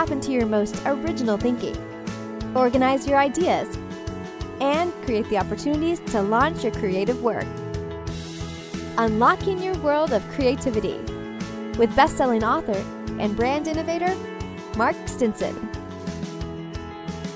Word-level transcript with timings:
tap 0.00 0.10
into 0.10 0.32
your 0.32 0.46
most 0.46 0.80
original 0.86 1.36
thinking, 1.36 1.76
organize 2.56 3.06
your 3.06 3.18
ideas, 3.18 3.68
and 4.58 4.94
create 5.04 5.28
the 5.28 5.36
opportunities 5.36 6.00
to 6.00 6.22
launch 6.22 6.64
your 6.64 6.72
creative 6.72 7.22
work. 7.22 7.44
Unlocking 8.96 9.62
your 9.62 9.76
world 9.80 10.14
of 10.14 10.26
creativity 10.30 10.96
with 11.76 11.94
best-selling 11.94 12.42
author 12.42 12.82
and 13.18 13.36
brand 13.36 13.68
innovator 13.68 14.16
Mark 14.74 14.96
Stinson. 15.04 15.54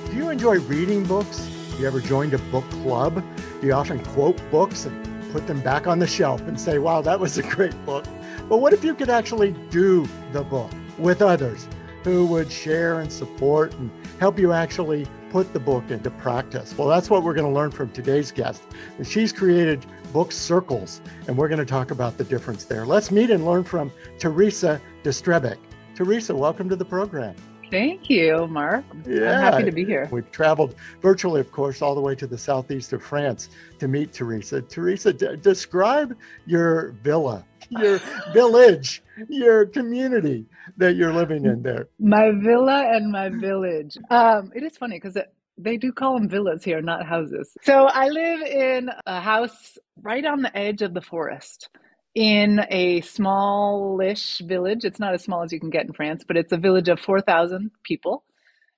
Do 0.06 0.16
you 0.16 0.30
enjoy 0.30 0.60
reading 0.60 1.04
books? 1.04 1.46
You 1.78 1.86
ever 1.86 2.00
joined 2.00 2.32
a 2.32 2.38
book 2.50 2.68
club? 2.82 3.22
You 3.62 3.74
often 3.74 4.02
quote 4.14 4.40
books 4.50 4.86
and 4.86 5.32
put 5.32 5.46
them 5.46 5.60
back 5.60 5.86
on 5.86 5.98
the 5.98 6.06
shelf 6.06 6.40
and 6.48 6.58
say, 6.58 6.78
wow, 6.78 7.02
that 7.02 7.20
was 7.20 7.36
a 7.36 7.42
great 7.42 7.76
book? 7.84 8.06
But 8.48 8.56
what 8.56 8.72
if 8.72 8.82
you 8.82 8.94
could 8.94 9.10
actually 9.10 9.52
do 9.68 10.08
the 10.32 10.42
book 10.42 10.70
with 10.96 11.20
others 11.20 11.68
who 12.04 12.26
would 12.26 12.52
share 12.52 13.00
and 13.00 13.10
support 13.10 13.72
and 13.74 13.90
help 14.20 14.38
you 14.38 14.52
actually 14.52 15.06
put 15.30 15.52
the 15.54 15.58
book 15.58 15.90
into 15.90 16.10
practice? 16.10 16.76
Well, 16.76 16.86
that's 16.86 17.08
what 17.08 17.22
we're 17.22 17.32
going 17.32 17.46
to 17.46 17.52
learn 17.52 17.70
from 17.70 17.90
today's 17.90 18.30
guest. 18.30 18.62
She's 19.02 19.32
created 19.32 19.84
book 20.12 20.30
circles, 20.30 21.00
and 21.26 21.36
we're 21.36 21.48
going 21.48 21.58
to 21.58 21.64
talk 21.64 21.90
about 21.90 22.18
the 22.18 22.24
difference 22.24 22.64
there. 22.64 22.84
Let's 22.84 23.10
meet 23.10 23.30
and 23.30 23.46
learn 23.46 23.64
from 23.64 23.90
Theresa 24.18 24.80
Destrebecq. 25.02 25.56
Theresa, 25.96 26.34
welcome 26.34 26.68
to 26.68 26.76
the 26.76 26.84
program. 26.84 27.34
Thank 27.70 28.10
you, 28.10 28.46
Mark. 28.48 28.84
Yeah, 29.06 29.32
I'm 29.32 29.40
happy 29.40 29.64
to 29.64 29.72
be 29.72 29.84
here. 29.84 30.06
We've 30.12 30.30
traveled 30.30 30.74
virtually, 31.00 31.40
of 31.40 31.50
course, 31.50 31.80
all 31.80 31.94
the 31.94 32.00
way 32.00 32.14
to 32.16 32.26
the 32.26 32.38
southeast 32.38 32.92
of 32.92 33.02
France 33.02 33.48
to 33.78 33.88
meet 33.88 34.12
Theresa. 34.12 34.60
Theresa, 34.60 35.12
d- 35.12 35.36
describe 35.40 36.16
your 36.44 36.90
villa, 37.02 37.44
your 37.70 37.98
village, 38.32 39.02
your 39.28 39.66
community 39.66 40.44
that 40.76 40.96
you're 40.96 41.12
living 41.12 41.44
in 41.44 41.62
there. 41.62 41.88
My 41.98 42.30
villa 42.30 42.94
and 42.94 43.10
my 43.10 43.28
village. 43.28 43.96
Um, 44.10 44.52
it 44.54 44.62
is 44.62 44.76
funny 44.76 44.96
because 44.96 45.16
they 45.56 45.76
do 45.76 45.92
call 45.92 46.18
them 46.18 46.28
villas 46.28 46.64
here, 46.64 46.80
not 46.80 47.06
houses. 47.06 47.56
So 47.62 47.86
I 47.86 48.08
live 48.08 48.40
in 48.42 48.90
a 49.06 49.20
house 49.20 49.78
right 50.00 50.24
on 50.24 50.42
the 50.42 50.56
edge 50.56 50.82
of 50.82 50.94
the 50.94 51.00
forest 51.00 51.68
in 52.14 52.60
a 52.70 53.00
smallish 53.02 54.38
village. 54.38 54.84
It's 54.84 55.00
not 55.00 55.14
as 55.14 55.22
small 55.22 55.42
as 55.42 55.52
you 55.52 55.60
can 55.60 55.70
get 55.70 55.86
in 55.86 55.92
France, 55.92 56.24
but 56.26 56.36
it's 56.36 56.52
a 56.52 56.56
village 56.56 56.88
of 56.88 57.00
4,000 57.00 57.70
people. 57.82 58.24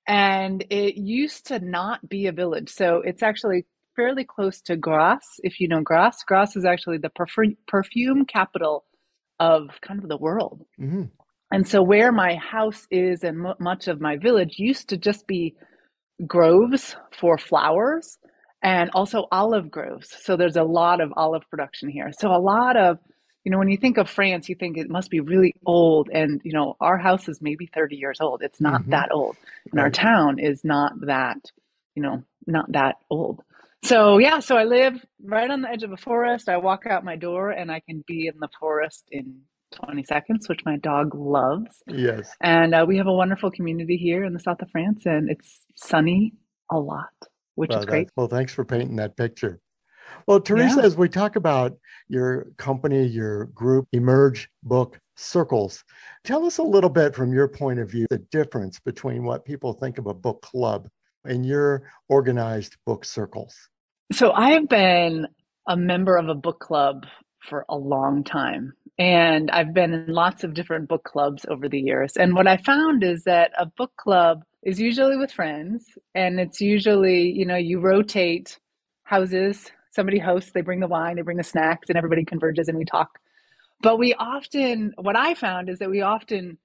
And 0.07 0.63
it 0.69 0.95
used 0.95 1.47
to 1.47 1.59
not 1.59 2.07
be 2.07 2.27
a 2.27 2.31
village. 2.31 2.69
So 2.69 3.01
it's 3.05 3.21
actually 3.21 3.65
fairly 3.95 4.23
close 4.23 4.61
to 4.61 4.75
Grasse, 4.75 5.39
if 5.43 5.59
you 5.59 5.67
know 5.67 5.81
Grasse. 5.81 6.23
Grasse 6.23 6.55
is 6.55 6.65
actually 6.65 6.99
the 6.99 7.09
perfume, 7.09 7.57
perfume 7.67 8.25
capital 8.25 8.85
of 9.39 9.69
kind 9.81 10.01
of 10.01 10.09
the 10.09 10.17
world. 10.17 10.65
Mm-hmm. 10.79 11.03
And 11.51 11.67
so 11.67 11.81
where 11.81 12.11
my 12.11 12.35
house 12.35 12.87
is 12.91 13.23
and 13.23 13.45
m- 13.45 13.55
much 13.59 13.87
of 13.87 14.01
my 14.01 14.17
village 14.17 14.55
used 14.57 14.89
to 14.89 14.97
just 14.97 15.27
be 15.27 15.55
groves 16.25 16.95
for 17.17 17.37
flowers 17.37 18.17
and 18.63 18.89
also 18.93 19.27
olive 19.31 19.69
groves. 19.69 20.15
So 20.21 20.35
there's 20.35 20.57
a 20.57 20.63
lot 20.63 20.99
of 20.99 21.13
olive 21.15 21.43
production 21.49 21.89
here. 21.89 22.11
So 22.17 22.29
a 22.29 22.39
lot 22.39 22.75
of 22.75 22.97
you 23.47 23.51
know, 23.51 23.59
when 23.59 23.69
you 23.69 23.77
think 23.77 23.97
of 23.97 24.09
France, 24.09 24.49
you 24.49 24.55
think 24.55 24.77
it 24.77 24.89
must 24.89 25.09
be 25.09 25.21
really 25.21 25.55
old. 25.65 26.09
And, 26.11 26.41
you 26.43 26.51
know, 26.51 26.75
our 26.81 26.97
house 26.97 27.29
is 27.29 27.41
maybe 27.41 27.65
30 27.73 27.95
years 27.95 28.19
old. 28.19 28.41
It's 28.41 28.59
not 28.59 28.81
mm-hmm. 28.81 28.91
that 28.91 29.09
old. 29.13 29.37
And 29.71 29.75
right. 29.75 29.83
our 29.83 29.89
town 29.89 30.37
is 30.37 30.65
not 30.65 30.91
that, 31.05 31.37
you 31.95 32.03
know, 32.03 32.23
not 32.45 32.69
that 32.73 32.97
old. 33.09 33.41
So, 33.85 34.17
yeah, 34.17 34.39
so 34.39 34.57
I 34.57 34.65
live 34.65 35.01
right 35.23 35.49
on 35.49 35.61
the 35.61 35.69
edge 35.69 35.83
of 35.83 35.93
a 35.93 35.97
forest. 35.97 36.49
I 36.49 36.57
walk 36.57 36.85
out 36.87 37.05
my 37.05 37.15
door 37.15 37.51
and 37.51 37.71
I 37.71 37.79
can 37.79 38.03
be 38.05 38.27
in 38.27 38.37
the 38.41 38.49
forest 38.59 39.05
in 39.13 39.39
20 39.85 40.03
seconds, 40.03 40.49
which 40.49 40.65
my 40.65 40.77
dog 40.77 41.13
loves. 41.15 41.83
Yes. 41.87 42.35
And 42.41 42.73
uh, 42.73 42.85
we 42.87 42.97
have 42.97 43.07
a 43.07 43.13
wonderful 43.13 43.51
community 43.51 43.97
here 43.97 44.23
in 44.23 44.33
the 44.33 44.39
south 44.39 44.61
of 44.61 44.69
France, 44.71 45.05
and 45.05 45.29
it's 45.29 45.61
sunny 45.75 46.33
a 46.71 46.79
lot, 46.79 47.09
which 47.55 47.69
well, 47.69 47.79
is 47.79 47.85
great. 47.85 48.09
Well, 48.15 48.27
thanks 48.27 48.53
for 48.53 48.65
painting 48.65 48.95
that 48.97 49.17
picture. 49.17 49.59
Well, 50.25 50.39
Theresa, 50.39 50.77
yeah. 50.79 50.85
as 50.85 50.95
we 50.95 51.09
talk 51.09 51.35
about 51.35 51.77
your 52.07 52.47
company, 52.57 53.05
your 53.05 53.45
group, 53.45 53.87
Emerge 53.91 54.49
Book 54.63 54.99
Circles, 55.15 55.83
tell 56.23 56.45
us 56.45 56.57
a 56.57 56.63
little 56.63 56.89
bit 56.89 57.15
from 57.15 57.33
your 57.33 57.47
point 57.47 57.79
of 57.79 57.89
view 57.89 58.07
the 58.09 58.17
difference 58.17 58.79
between 58.79 59.23
what 59.23 59.45
people 59.45 59.73
think 59.73 59.97
of 59.97 60.07
a 60.07 60.13
book 60.13 60.41
club 60.41 60.87
and 61.25 61.45
your 61.45 61.89
organized 62.09 62.77
book 62.85 63.05
circles. 63.05 63.55
So 64.13 64.31
I 64.31 64.51
have 64.51 64.69
been 64.69 65.27
a 65.67 65.75
member 65.75 66.15
of 66.15 66.29
a 66.29 66.35
book 66.35 66.59
club 66.59 67.05
for 67.49 67.65
a 67.69 67.75
long 67.75 68.23
time. 68.23 68.73
And 68.99 69.51
I've 69.51 69.73
been 69.73 69.93
in 69.93 70.07
lots 70.07 70.43
of 70.43 70.53
different 70.53 70.89
book 70.89 71.03
clubs 71.03 71.45
over 71.49 71.69
the 71.69 71.79
years. 71.79 72.17
And 72.17 72.33
what 72.33 72.47
I 72.47 72.57
found 72.57 73.03
is 73.03 73.23
that 73.25 73.51
a 73.57 73.65
book 73.65 73.91
club 73.97 74.43
is 74.63 74.79
usually 74.79 75.17
with 75.17 75.31
friends, 75.31 75.85
and 76.15 76.39
it's 76.39 76.59
usually, 76.59 77.29
you 77.29 77.45
know, 77.45 77.55
you 77.55 77.79
rotate 77.79 78.59
houses 79.03 79.71
somebody 79.97 80.19
hosts, 80.19 80.51
they 80.51 80.61
bring 80.61 80.79
the 80.79 80.87
wine, 80.87 81.15
they 81.17 81.23
bring 81.23 81.37
the 81.37 81.43
snacks, 81.43 81.89
and 81.89 81.97
everybody 81.97 82.23
converges 82.23 82.69
and 82.69 82.77
we 82.77 82.85
talk. 82.85 83.19
But 83.81 83.97
we 83.97 84.13
often, 84.13 84.93
what 84.95 85.17
I 85.17 85.33
found 85.33 85.69
is 85.69 85.79
that 85.79 85.89
we 85.89 86.01
often 86.01 86.57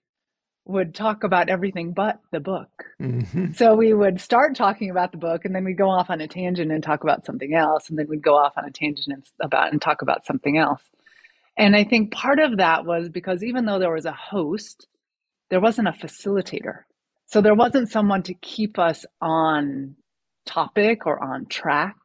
would 0.66 0.94
talk 0.94 1.24
about 1.24 1.48
everything 1.48 1.92
but 1.92 2.20
the 2.30 2.40
book. 2.40 2.84
Mm-hmm. 3.00 3.52
So 3.54 3.74
we 3.74 3.94
would 3.94 4.20
start 4.20 4.54
talking 4.54 4.90
about 4.90 5.10
the 5.10 5.18
book 5.18 5.44
and 5.44 5.54
then 5.54 5.64
we'd 5.64 5.78
go 5.78 5.90
off 5.90 6.10
on 6.10 6.20
a 6.20 6.28
tangent 6.28 6.70
and 6.70 6.82
talk 6.82 7.02
about 7.02 7.26
something 7.26 7.54
else. 7.54 7.90
And 7.90 7.98
then 7.98 8.06
we'd 8.06 8.22
go 8.22 8.36
off 8.36 8.52
on 8.56 8.66
a 8.66 8.70
tangent 8.70 9.08
and, 9.08 9.24
about 9.40 9.72
and 9.72 9.82
talk 9.82 10.02
about 10.02 10.24
something 10.24 10.58
else. 10.58 10.82
And 11.58 11.76
I 11.76 11.84
think 11.84 12.12
part 12.12 12.38
of 12.38 12.56
that 12.58 12.84
was 12.84 13.08
because 13.08 13.44
even 13.44 13.66
though 13.66 13.78
there 13.78 13.92
was 13.92 14.06
a 14.06 14.12
host, 14.12 14.86
there 15.50 15.60
wasn't 15.60 15.88
a 15.88 15.92
facilitator. 15.92 16.80
So 17.26 17.40
there 17.40 17.54
wasn't 17.54 17.90
someone 17.90 18.22
to 18.24 18.34
keep 18.34 18.78
us 18.78 19.04
on 19.20 19.96
topic 20.46 21.06
or 21.06 21.22
on 21.22 21.46
track 21.46 21.96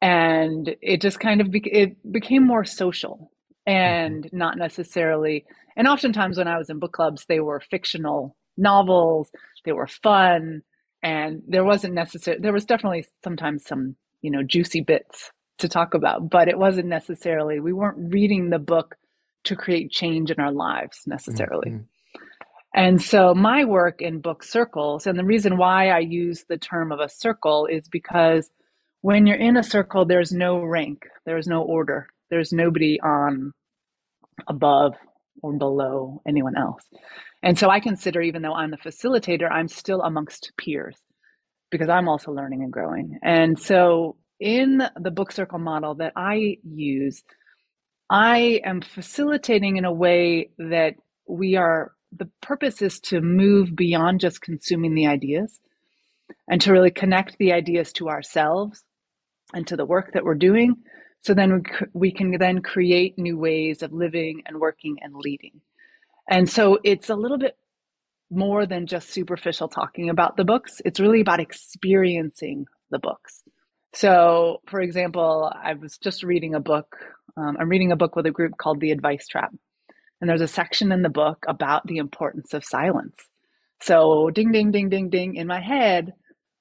and 0.00 0.76
it 0.82 1.00
just 1.00 1.18
kind 1.18 1.40
of 1.40 1.50
be- 1.50 1.70
it 1.72 2.12
became 2.12 2.46
more 2.46 2.64
social 2.64 3.30
and 3.66 4.24
mm-hmm. 4.24 4.36
not 4.36 4.58
necessarily 4.58 5.44
and 5.76 5.88
oftentimes 5.88 6.36
when 6.38 6.46
i 6.46 6.58
was 6.58 6.70
in 6.70 6.78
book 6.78 6.92
clubs 6.92 7.24
they 7.26 7.40
were 7.40 7.60
fictional 7.60 8.36
novels 8.56 9.30
they 9.64 9.72
were 9.72 9.86
fun 9.86 10.62
and 11.02 11.42
there 11.48 11.64
wasn't 11.64 11.92
necessarily 11.92 12.40
there 12.42 12.52
was 12.52 12.64
definitely 12.64 13.04
sometimes 13.22 13.64
some 13.64 13.96
you 14.20 14.30
know 14.30 14.42
juicy 14.42 14.80
bits 14.80 15.32
to 15.58 15.68
talk 15.68 15.94
about 15.94 16.28
but 16.30 16.48
it 16.48 16.58
wasn't 16.58 16.86
necessarily 16.86 17.60
we 17.60 17.72
weren't 17.72 18.12
reading 18.12 18.50
the 18.50 18.58
book 18.58 18.96
to 19.44 19.54
create 19.56 19.90
change 19.90 20.30
in 20.30 20.40
our 20.40 20.52
lives 20.52 21.02
necessarily 21.06 21.70
mm-hmm. 21.70 22.22
and 22.74 23.00
so 23.00 23.34
my 23.34 23.64
work 23.64 24.00
in 24.00 24.20
book 24.20 24.42
circles 24.42 25.06
and 25.06 25.18
the 25.18 25.24
reason 25.24 25.56
why 25.56 25.88
i 25.88 25.98
use 25.98 26.44
the 26.48 26.58
term 26.58 26.92
of 26.92 27.00
a 27.00 27.08
circle 27.08 27.66
is 27.66 27.88
because 27.88 28.50
when 29.04 29.26
you're 29.26 29.36
in 29.36 29.58
a 29.58 29.62
circle, 29.62 30.06
there's 30.06 30.32
no 30.32 30.62
rank, 30.62 31.02
there's 31.26 31.46
no 31.46 31.60
order, 31.60 32.06
there's 32.30 32.54
nobody 32.54 32.98
on 33.02 33.52
above 34.48 34.94
or 35.42 35.52
below 35.58 36.22
anyone 36.26 36.56
else. 36.56 36.82
And 37.42 37.58
so 37.58 37.68
I 37.68 37.80
consider, 37.80 38.22
even 38.22 38.40
though 38.40 38.54
I'm 38.54 38.70
the 38.70 38.78
facilitator, 38.78 39.46
I'm 39.52 39.68
still 39.68 40.00
amongst 40.00 40.52
peers 40.56 40.96
because 41.70 41.90
I'm 41.90 42.08
also 42.08 42.32
learning 42.32 42.62
and 42.62 42.72
growing. 42.72 43.18
And 43.22 43.58
so 43.58 44.16
in 44.44 44.82
the 45.00 45.10
book 45.10 45.32
circle 45.32 45.58
model 45.58 45.94
that 45.94 46.12
I 46.14 46.58
use, 46.62 47.22
I 48.10 48.60
am 48.62 48.82
facilitating 48.82 49.78
in 49.78 49.86
a 49.86 49.92
way 49.92 50.50
that 50.58 50.96
we 51.26 51.56
are, 51.56 51.92
the 52.12 52.28
purpose 52.42 52.82
is 52.82 53.00
to 53.00 53.22
move 53.22 53.74
beyond 53.74 54.20
just 54.20 54.42
consuming 54.42 54.94
the 54.94 55.06
ideas 55.06 55.60
and 56.46 56.60
to 56.60 56.72
really 56.72 56.90
connect 56.90 57.38
the 57.38 57.54
ideas 57.54 57.90
to 57.94 58.10
ourselves 58.10 58.84
and 59.54 59.66
to 59.66 59.76
the 59.76 59.86
work 59.86 60.12
that 60.12 60.24
we're 60.24 60.34
doing. 60.34 60.74
So 61.22 61.32
then 61.32 61.62
we 61.94 62.12
can 62.12 62.36
then 62.38 62.60
create 62.60 63.18
new 63.18 63.38
ways 63.38 63.82
of 63.82 63.94
living 63.94 64.42
and 64.44 64.60
working 64.60 64.98
and 65.00 65.14
leading. 65.16 65.62
And 66.28 66.50
so 66.50 66.78
it's 66.84 67.08
a 67.08 67.16
little 67.16 67.38
bit 67.38 67.56
more 68.30 68.66
than 68.66 68.86
just 68.86 69.08
superficial 69.08 69.68
talking 69.68 70.10
about 70.10 70.36
the 70.36 70.44
books. 70.44 70.82
It's 70.84 71.00
really 71.00 71.22
about 71.22 71.40
experiencing 71.40 72.66
the 72.90 72.98
books. 72.98 73.42
So, 73.94 74.60
for 74.68 74.80
example, 74.80 75.52
I 75.54 75.74
was 75.74 75.98
just 75.98 76.24
reading 76.24 76.54
a 76.54 76.60
book. 76.60 76.96
Um, 77.36 77.56
I'm 77.60 77.68
reading 77.68 77.92
a 77.92 77.96
book 77.96 78.16
with 78.16 78.26
a 78.26 78.30
group 78.32 78.56
called 78.58 78.80
The 78.80 78.90
Advice 78.90 79.26
Trap. 79.28 79.54
And 80.20 80.28
there's 80.28 80.40
a 80.40 80.48
section 80.48 80.92
in 80.92 81.02
the 81.02 81.08
book 81.08 81.44
about 81.48 81.86
the 81.86 81.98
importance 81.98 82.54
of 82.54 82.64
silence. 82.64 83.16
So, 83.82 84.30
ding, 84.30 84.52
ding, 84.52 84.72
ding, 84.72 84.88
ding, 84.88 85.10
ding, 85.10 85.36
in 85.36 85.46
my 85.46 85.60
head, 85.60 86.12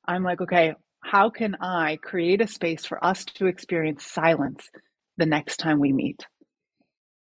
I'm 0.08 0.24
like, 0.24 0.42
okay, 0.42 0.74
how 1.04 1.30
can 1.30 1.56
I 1.62 1.98
create 2.02 2.42
a 2.42 2.48
space 2.48 2.86
for 2.86 3.04
us 3.04 3.26
to 3.26 3.48
experience 3.48 4.06
silence 4.06 4.70
the 5.18 5.26
next 5.26 5.58
time 5.58 5.80
we 5.80 5.92
meet? 5.94 6.26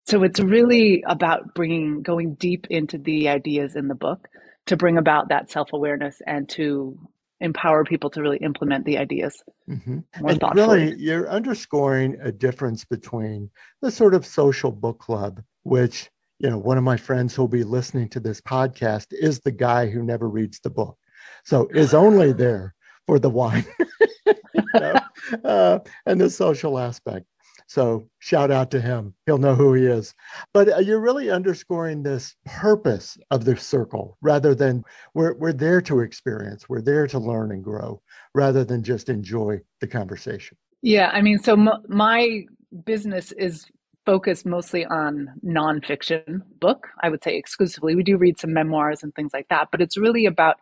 So 0.08 0.22
it's 0.22 0.40
really 0.40 1.04
about 1.06 1.54
bringing, 1.54 2.02
going 2.02 2.34
deep 2.34 2.66
into 2.70 2.98
the 2.98 3.28
ideas 3.28 3.76
in 3.76 3.88
the 3.88 3.94
book 3.94 4.28
to 4.66 4.76
bring 4.76 4.98
about 4.98 5.28
that 5.28 5.50
self 5.50 5.72
awareness 5.72 6.20
and 6.26 6.48
to 6.50 6.98
empower 7.40 7.84
people 7.84 8.10
to 8.10 8.22
really 8.22 8.38
implement 8.38 8.84
the 8.84 8.98
ideas. 8.98 9.42
Mm-hmm. 9.68 9.98
and 10.14 10.42
really, 10.54 10.94
you're 10.96 11.28
underscoring 11.28 12.18
a 12.22 12.32
difference 12.32 12.84
between 12.84 13.50
the 13.80 13.90
sort 13.90 14.14
of 14.14 14.26
social 14.26 14.72
book 14.72 14.98
club, 14.98 15.42
which 15.62 16.10
you 16.38 16.48
know, 16.48 16.58
one 16.58 16.78
of 16.78 16.84
my 16.84 16.96
friends 16.96 17.34
who'll 17.34 17.48
be 17.48 17.64
listening 17.64 18.08
to 18.08 18.20
this 18.20 18.40
podcast 18.40 19.06
is 19.10 19.40
the 19.40 19.52
guy 19.52 19.86
who 19.86 20.02
never 20.02 20.28
reads 20.28 20.58
the 20.60 20.70
book. 20.70 20.96
So 21.44 21.68
is 21.68 21.92
only 21.92 22.32
there 22.32 22.74
for 23.06 23.18
the 23.18 23.30
wine 23.30 23.66
you 24.26 24.62
know, 24.74 25.00
uh, 25.44 25.78
and 26.06 26.20
the 26.20 26.30
social 26.30 26.78
aspect. 26.78 27.26
So 27.70 28.08
shout 28.18 28.50
out 28.50 28.72
to 28.72 28.80
him. 28.80 29.14
He'll 29.26 29.38
know 29.38 29.54
who 29.54 29.74
he 29.74 29.86
is. 29.86 30.12
But 30.52 30.72
uh, 30.72 30.78
you're 30.78 30.98
really 30.98 31.30
underscoring 31.30 32.02
this 32.02 32.34
purpose 32.44 33.16
of 33.30 33.44
the 33.44 33.56
circle 33.56 34.18
rather 34.20 34.56
than 34.56 34.82
we're, 35.14 35.34
we're 35.34 35.52
there 35.52 35.80
to 35.82 36.00
experience, 36.00 36.68
we're 36.68 36.82
there 36.82 37.06
to 37.06 37.20
learn 37.20 37.52
and 37.52 37.62
grow 37.62 38.02
rather 38.34 38.64
than 38.64 38.82
just 38.82 39.08
enjoy 39.08 39.60
the 39.80 39.86
conversation. 39.86 40.58
Yeah. 40.82 41.10
I 41.10 41.22
mean, 41.22 41.38
so 41.38 41.52
m- 41.52 41.84
my 41.86 42.42
business 42.84 43.30
is 43.30 43.66
focused 44.04 44.46
mostly 44.46 44.84
on 44.86 45.28
nonfiction 45.46 46.40
book, 46.58 46.88
I 47.04 47.08
would 47.08 47.22
say 47.22 47.36
exclusively. 47.36 47.94
We 47.94 48.02
do 48.02 48.16
read 48.16 48.36
some 48.36 48.52
memoirs 48.52 49.04
and 49.04 49.14
things 49.14 49.30
like 49.32 49.46
that, 49.50 49.68
but 49.70 49.80
it's 49.80 49.96
really 49.96 50.26
about 50.26 50.56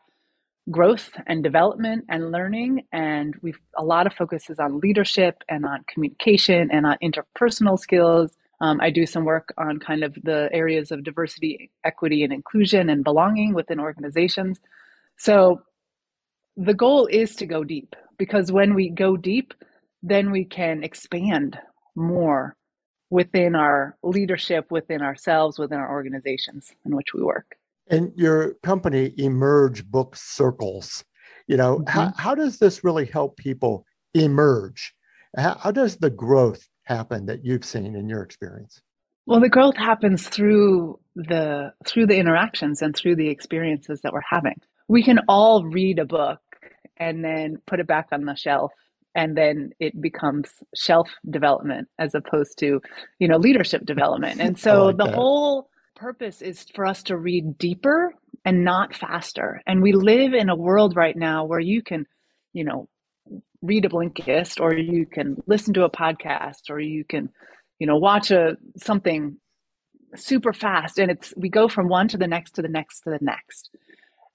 growth 0.71 1.11
and 1.27 1.43
development 1.43 2.05
and 2.09 2.31
learning 2.31 2.85
and 2.93 3.35
we've 3.43 3.59
a 3.77 3.85
lot 3.85 4.07
of 4.07 4.13
focuses 4.13 4.59
on 4.59 4.81
leadership 4.81 5.43
and 5.49 5.65
on 5.65 5.85
communication 5.93 6.71
and 6.71 6.87
on 6.87 6.97
interpersonal 7.03 7.79
skills. 7.79 8.37
Um, 8.61 8.81
i 8.81 8.91
do 8.91 9.07
some 9.07 9.25
work 9.25 9.55
on 9.57 9.79
kind 9.79 10.03
of 10.03 10.15
the 10.25 10.49
areas 10.53 10.91
of 10.91 11.05
diversity 11.05 11.71
equity 11.85 12.25
and 12.25 12.33
inclusion 12.33 12.91
and 12.91 13.05
belonging 13.05 13.55
within 13.55 13.81
organizations. 13.81 14.59
So 15.17 15.63
the 16.57 16.75
goal 16.75 17.07
is 17.07 17.37
to 17.37 17.47
go 17.47 17.65
deep 17.65 17.95
because 18.19 18.53
when 18.53 18.75
we 18.75 18.91
go 18.91 19.17
deep 19.17 19.55
then 20.03 20.31
we 20.31 20.45
can 20.45 20.85
expand 20.85 21.59
more 21.95 22.57
within 23.11 23.55
our 23.55 23.97
leadership 24.03 24.71
within 24.71 25.03
ourselves 25.03 25.59
within 25.59 25.79
our 25.79 25.91
organizations 25.91 26.73
in 26.85 26.95
which 26.95 27.15
we 27.15 27.23
work 27.23 27.58
and 27.91 28.13
your 28.17 28.55
company 28.63 29.13
emerge 29.17 29.85
book 29.87 30.17
circles 30.17 31.05
you 31.47 31.57
know 31.57 31.79
mm-hmm. 31.79 31.89
how, 31.89 32.13
how 32.17 32.35
does 32.35 32.59
this 32.59 32.85
really 32.85 33.07
help 33.07 33.37
people 33.37 33.85
emerge 34.15 34.95
how, 35.37 35.57
how 35.57 35.71
does 35.71 35.97
the 35.97 36.11
growth 36.11 36.67
happen 36.85 37.27
that 37.27 37.45
you've 37.45 37.65
seen 37.65 37.95
in 37.95 38.09
your 38.09 38.23
experience 38.23 38.81
well 39.27 39.41
the 39.41 39.49
growth 39.49 39.77
happens 39.77 40.29
through 40.29 40.99
the 41.17 41.73
through 41.87 42.07
the 42.07 42.17
interactions 42.17 42.83
and 42.83 42.97
through 42.97 43.17
the 43.17 43.29
experiences 43.29 44.01
that 44.03 44.13
we're 44.13 44.21
having 44.29 44.57
we 44.89 45.03
can 45.03 45.19
all 45.29 45.65
read 45.65 45.99
a 45.99 46.07
book 46.07 46.41
and 46.97 47.25
then 47.25 47.57
put 47.67 47.81
it 47.81 47.87
back 47.87 48.09
on 48.13 48.25
the 48.25 48.35
shelf 48.35 48.73
and 49.15 49.37
then 49.37 49.71
it 49.81 50.01
becomes 50.01 50.49
shelf 50.75 51.09
development 51.31 51.89
as 51.99 52.15
opposed 52.15 52.59
to 52.59 52.81
you 53.19 53.29
know 53.29 53.37
leadership 53.37 53.85
development 53.85 54.41
and 54.41 54.59
so 54.67 54.87
like 54.87 54.97
the 54.97 55.05
that. 55.05 55.15
whole 55.15 55.69
purpose 55.99 56.43
is 56.43 56.65
for 56.75 56.87
us 56.87 57.03
to 57.05 57.17
read 57.17 57.59
deeper 57.59 58.15
and 58.45 58.65
not 58.65 58.95
faster. 58.95 59.61
And 59.67 59.83
we 59.83 59.93
live 59.93 60.33
in 60.33 60.49
a 60.49 60.57
world 60.57 60.97
right 60.97 61.17
now 61.17 61.45
where 61.45 61.61
you 61.61 61.83
can, 61.83 62.07
you 62.53 62.65
know, 62.65 62.89
read 63.61 63.85
a 63.85 63.89
Blinkist 63.89 64.61
or 64.61 64.75
you 64.75 65.07
can 65.07 65.37
listen 65.47 65.75
to 65.75 65.85
a 65.85 65.91
podcast 65.91 66.71
or 66.71 66.79
you 66.79 67.05
can, 67.05 67.31
you 67.79 67.87
know, 67.87 67.97
watch 67.97 68.31
a 68.31 68.57
something 68.77 69.39
super 70.15 70.53
fast 70.53 70.99
and 70.99 71.11
it's 71.11 71.35
we 71.37 71.51
go 71.51 71.69
from 71.69 71.89
one 71.89 72.09
to 72.09 72.17
the 72.17 72.27
next 72.27 72.53
to 72.53 72.63
the 72.63 72.69
next 72.69 73.01
to 73.01 73.11
the 73.11 73.19
next. 73.21 73.71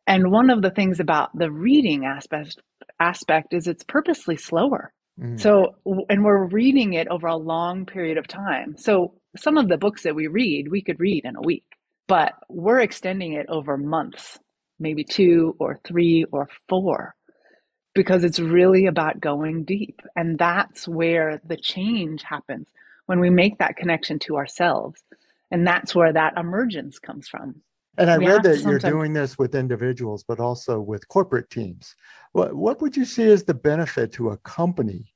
And 0.05 0.31
one 0.31 0.49
of 0.49 0.61
the 0.61 0.69
things 0.69 0.99
about 0.99 1.35
the 1.37 1.49
reading 1.49 2.05
aspect 2.05 2.57
aspect 2.99 3.53
is 3.53 3.67
it's 3.67 3.83
purposely 3.83 4.35
slower. 4.35 4.93
Mm. 5.19 5.39
So 5.39 5.75
and 6.09 6.25
we're 6.25 6.45
reading 6.45 6.93
it 6.93 7.07
over 7.07 7.27
a 7.27 7.37
long 7.37 7.85
period 7.85 8.17
of 8.17 8.27
time. 8.27 8.75
So 8.77 9.13
some 9.37 9.57
of 9.57 9.67
the 9.67 9.77
books 9.77 10.03
that 10.03 10.15
we 10.15 10.27
read, 10.27 10.69
we 10.69 10.81
could 10.81 10.99
read 10.99 11.25
in 11.25 11.35
a 11.35 11.41
week, 11.41 11.65
but 12.07 12.33
we're 12.49 12.81
extending 12.81 13.33
it 13.33 13.47
over 13.49 13.77
months, 13.77 14.39
maybe 14.79 15.03
two 15.03 15.55
or 15.59 15.79
three 15.85 16.25
or 16.31 16.49
four, 16.69 17.15
because 17.95 18.23
it's 18.23 18.39
really 18.39 18.85
about 18.85 19.19
going 19.19 19.63
deep. 19.63 20.01
And 20.15 20.37
that's 20.37 20.87
where 20.87 21.41
the 21.45 21.57
change 21.57 22.23
happens 22.23 22.67
when 23.05 23.19
we 23.19 23.29
make 23.29 23.57
that 23.59 23.75
connection 23.75 24.19
to 24.19 24.37
ourselves. 24.37 25.01
And 25.51 25.67
that's 25.67 25.93
where 25.93 26.13
that 26.13 26.37
emergence 26.37 26.99
comes 26.99 27.27
from. 27.27 27.61
And 27.97 28.09
I 28.09 28.17
we 28.17 28.27
read 28.27 28.43
that 28.43 28.61
you're 28.61 28.79
doing 28.79 29.13
this 29.13 29.37
with 29.37 29.53
individuals, 29.53 30.23
but 30.27 30.39
also 30.39 30.79
with 30.79 31.07
corporate 31.09 31.49
teams. 31.51 31.95
What, 32.31 32.55
what 32.55 32.81
would 32.81 32.97
you 32.97 33.05
see 33.05 33.29
as 33.29 33.43
the 33.43 33.53
benefit 33.53 34.11
to 34.13 34.31
a 34.31 34.37
company 34.37 35.12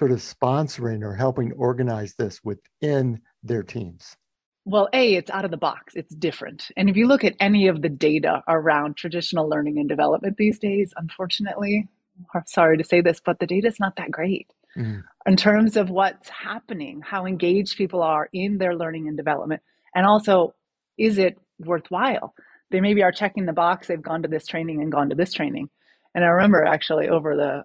sort 0.00 0.12
of 0.12 0.18
sponsoring 0.18 1.02
or 1.04 1.14
helping 1.14 1.52
organize 1.52 2.14
this 2.14 2.40
within 2.42 3.20
their 3.42 3.62
teams? 3.62 4.16
Well, 4.64 4.88
A, 4.94 5.14
it's 5.14 5.30
out 5.30 5.44
of 5.44 5.50
the 5.50 5.58
box, 5.58 5.94
it's 5.94 6.14
different. 6.14 6.70
And 6.76 6.88
if 6.88 6.96
you 6.96 7.06
look 7.06 7.22
at 7.22 7.36
any 7.38 7.68
of 7.68 7.82
the 7.82 7.90
data 7.90 8.42
around 8.48 8.96
traditional 8.96 9.46
learning 9.46 9.78
and 9.78 9.88
development 9.88 10.38
these 10.38 10.58
days, 10.58 10.94
unfortunately, 10.96 11.86
I'm 12.34 12.44
sorry 12.46 12.78
to 12.78 12.84
say 12.84 13.02
this, 13.02 13.20
but 13.20 13.40
the 13.40 13.46
data 13.46 13.68
is 13.68 13.78
not 13.78 13.96
that 13.96 14.10
great 14.10 14.50
mm. 14.74 15.02
in 15.26 15.36
terms 15.36 15.76
of 15.76 15.90
what's 15.90 16.30
happening, 16.30 17.02
how 17.02 17.26
engaged 17.26 17.76
people 17.76 18.02
are 18.02 18.30
in 18.32 18.56
their 18.56 18.74
learning 18.74 19.06
and 19.06 19.18
development, 19.18 19.60
and 19.94 20.06
also, 20.06 20.54
is 20.96 21.18
it 21.18 21.38
worthwhile? 21.58 22.34
They 22.70 22.80
maybe 22.80 23.02
are 23.02 23.12
checking 23.12 23.44
the 23.44 23.52
box, 23.52 23.88
they've 23.88 24.00
gone 24.00 24.22
to 24.22 24.28
this 24.28 24.46
training 24.46 24.80
and 24.80 24.90
gone 24.90 25.10
to 25.10 25.14
this 25.14 25.34
training. 25.34 25.68
And 26.14 26.24
I 26.24 26.28
remember 26.28 26.64
actually 26.64 27.08
over 27.08 27.36
the 27.36 27.64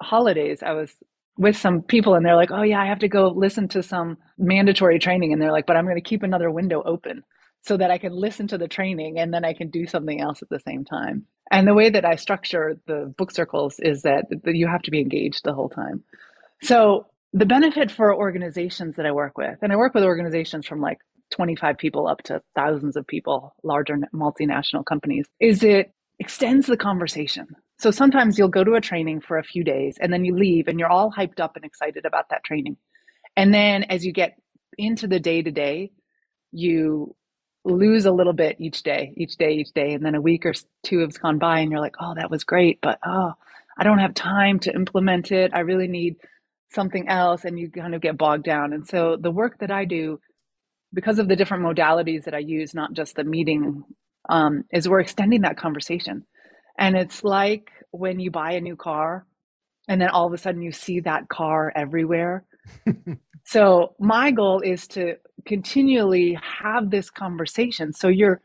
holidays, 0.00 0.62
I 0.62 0.72
was 0.72 0.90
with 1.36 1.56
some 1.56 1.82
people 1.82 2.14
and 2.14 2.24
they're 2.24 2.36
like, 2.36 2.50
oh, 2.52 2.62
yeah, 2.62 2.80
I 2.80 2.86
have 2.86 3.00
to 3.00 3.08
go 3.08 3.28
listen 3.28 3.68
to 3.68 3.82
some 3.82 4.18
mandatory 4.38 4.98
training. 4.98 5.32
And 5.32 5.42
they're 5.42 5.52
like, 5.52 5.66
but 5.66 5.76
I'm 5.76 5.84
going 5.84 5.96
to 5.96 6.00
keep 6.00 6.22
another 6.22 6.50
window 6.50 6.82
open 6.84 7.24
so 7.62 7.76
that 7.76 7.90
I 7.90 7.98
can 7.98 8.12
listen 8.12 8.46
to 8.48 8.58
the 8.58 8.68
training 8.68 9.18
and 9.18 9.32
then 9.32 9.44
I 9.44 9.54
can 9.54 9.70
do 9.70 9.86
something 9.86 10.20
else 10.20 10.42
at 10.42 10.48
the 10.50 10.60
same 10.60 10.84
time. 10.84 11.26
And 11.50 11.66
the 11.66 11.74
way 11.74 11.90
that 11.90 12.04
I 12.04 12.16
structure 12.16 12.78
the 12.86 13.12
book 13.16 13.30
circles 13.30 13.80
is 13.80 14.02
that 14.02 14.26
you 14.44 14.68
have 14.68 14.82
to 14.82 14.90
be 14.90 15.00
engaged 15.00 15.42
the 15.44 15.54
whole 15.54 15.68
time. 15.68 16.04
So 16.62 17.06
the 17.32 17.46
benefit 17.46 17.90
for 17.90 18.14
organizations 18.14 18.96
that 18.96 19.06
I 19.06 19.12
work 19.12 19.36
with, 19.36 19.58
and 19.60 19.72
I 19.72 19.76
work 19.76 19.94
with 19.94 20.04
organizations 20.04 20.66
from 20.66 20.80
like 20.80 20.98
25 21.32 21.78
people 21.78 22.06
up 22.06 22.22
to 22.24 22.42
thousands 22.54 22.96
of 22.96 23.06
people, 23.06 23.54
larger 23.62 23.96
multinational 24.14 24.84
companies, 24.84 25.26
is 25.40 25.64
it 25.64 25.92
extends 26.18 26.66
the 26.66 26.76
conversation. 26.76 27.48
So 27.78 27.90
sometimes 27.90 28.38
you'll 28.38 28.48
go 28.48 28.64
to 28.64 28.74
a 28.74 28.80
training 28.80 29.20
for 29.20 29.38
a 29.38 29.44
few 29.44 29.64
days 29.64 29.96
and 30.00 30.12
then 30.12 30.24
you 30.24 30.34
leave 30.36 30.68
and 30.68 30.78
you're 30.78 30.90
all 30.90 31.12
hyped 31.12 31.40
up 31.40 31.56
and 31.56 31.64
excited 31.64 32.04
about 32.06 32.30
that 32.30 32.44
training. 32.44 32.76
And 33.36 33.52
then 33.52 33.84
as 33.84 34.04
you 34.04 34.12
get 34.12 34.36
into 34.78 35.06
the 35.06 35.20
day 35.20 35.42
to 35.42 35.50
day, 35.50 35.92
you 36.52 37.14
lose 37.64 38.06
a 38.06 38.12
little 38.12 38.32
bit 38.32 38.56
each 38.60 38.82
day, 38.82 39.12
each 39.16 39.36
day, 39.36 39.52
each 39.52 39.72
day. 39.72 39.92
And 39.92 40.04
then 40.04 40.14
a 40.14 40.20
week 40.20 40.46
or 40.46 40.54
two 40.84 41.00
has 41.00 41.18
gone 41.18 41.38
by 41.38 41.60
and 41.60 41.70
you're 41.70 41.80
like, 41.80 41.96
oh, 42.00 42.14
that 42.16 42.30
was 42.30 42.44
great, 42.44 42.78
but 42.82 42.98
oh, 43.04 43.32
I 43.76 43.84
don't 43.84 43.98
have 43.98 44.14
time 44.14 44.60
to 44.60 44.74
implement 44.74 45.32
it. 45.32 45.52
I 45.54 45.60
really 45.60 45.88
need 45.88 46.16
something 46.72 47.08
else. 47.08 47.44
And 47.44 47.58
you 47.58 47.70
kind 47.70 47.94
of 47.94 48.00
get 48.00 48.18
bogged 48.18 48.44
down. 48.44 48.72
And 48.72 48.86
so 48.86 49.16
the 49.20 49.30
work 49.30 49.58
that 49.60 49.70
I 49.70 49.84
do, 49.84 50.20
because 50.92 51.18
of 51.18 51.28
the 51.28 51.36
different 51.36 51.64
modalities 51.64 52.24
that 52.24 52.34
I 52.34 52.38
use, 52.38 52.74
not 52.74 52.92
just 52.92 53.16
the 53.16 53.24
meeting, 53.24 53.82
um, 54.28 54.64
is 54.72 54.88
we're 54.88 55.00
extending 55.00 55.42
that 55.42 55.56
conversation. 55.58 56.24
And 56.78 56.96
it's 56.96 57.22
like 57.24 57.70
when 57.90 58.18
you 58.18 58.30
buy 58.30 58.52
a 58.52 58.60
new 58.60 58.76
car 58.76 59.26
and 59.88 60.00
then 60.00 60.08
all 60.08 60.26
of 60.26 60.32
a 60.32 60.38
sudden 60.38 60.62
you 60.62 60.72
see 60.72 61.00
that 61.00 61.28
car 61.28 61.72
everywhere. 61.74 62.44
so, 63.44 63.94
my 63.98 64.30
goal 64.30 64.60
is 64.60 64.86
to 64.88 65.16
continually 65.44 66.38
have 66.42 66.90
this 66.90 67.10
conversation. 67.10 67.92
So, 67.92 68.08
you're, 68.08 68.40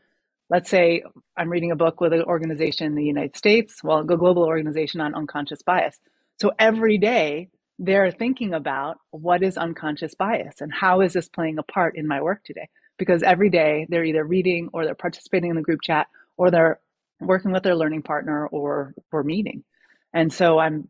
let's 0.50 0.68
say, 0.68 1.02
I'm 1.36 1.48
reading 1.48 1.70
a 1.70 1.76
book 1.76 2.00
with 2.00 2.12
an 2.12 2.22
organization 2.24 2.86
in 2.86 2.94
the 2.94 3.04
United 3.04 3.36
States, 3.36 3.82
well, 3.82 4.00
a 4.00 4.04
global 4.04 4.44
organization 4.44 5.00
on 5.00 5.14
unconscious 5.14 5.62
bias. 5.62 5.98
So, 6.40 6.52
every 6.58 6.98
day 6.98 7.48
they're 7.78 8.10
thinking 8.10 8.52
about 8.52 8.98
what 9.10 9.42
is 9.42 9.56
unconscious 9.56 10.14
bias 10.14 10.60
and 10.60 10.70
how 10.70 11.00
is 11.00 11.14
this 11.14 11.30
playing 11.30 11.58
a 11.58 11.62
part 11.62 11.96
in 11.96 12.06
my 12.06 12.20
work 12.20 12.44
today? 12.44 12.68
Because 12.98 13.22
every 13.22 13.48
day 13.48 13.86
they're 13.88 14.04
either 14.04 14.24
reading 14.24 14.68
or 14.74 14.84
they're 14.84 14.94
participating 14.94 15.48
in 15.48 15.56
the 15.56 15.62
group 15.62 15.80
chat 15.82 16.06
or 16.36 16.50
they're 16.50 16.78
working 17.20 17.52
with 17.52 17.62
their 17.62 17.76
learning 17.76 18.02
partner 18.02 18.46
or 18.46 18.94
or 19.12 19.22
meeting. 19.22 19.64
And 20.12 20.32
so 20.32 20.58
I'm 20.58 20.88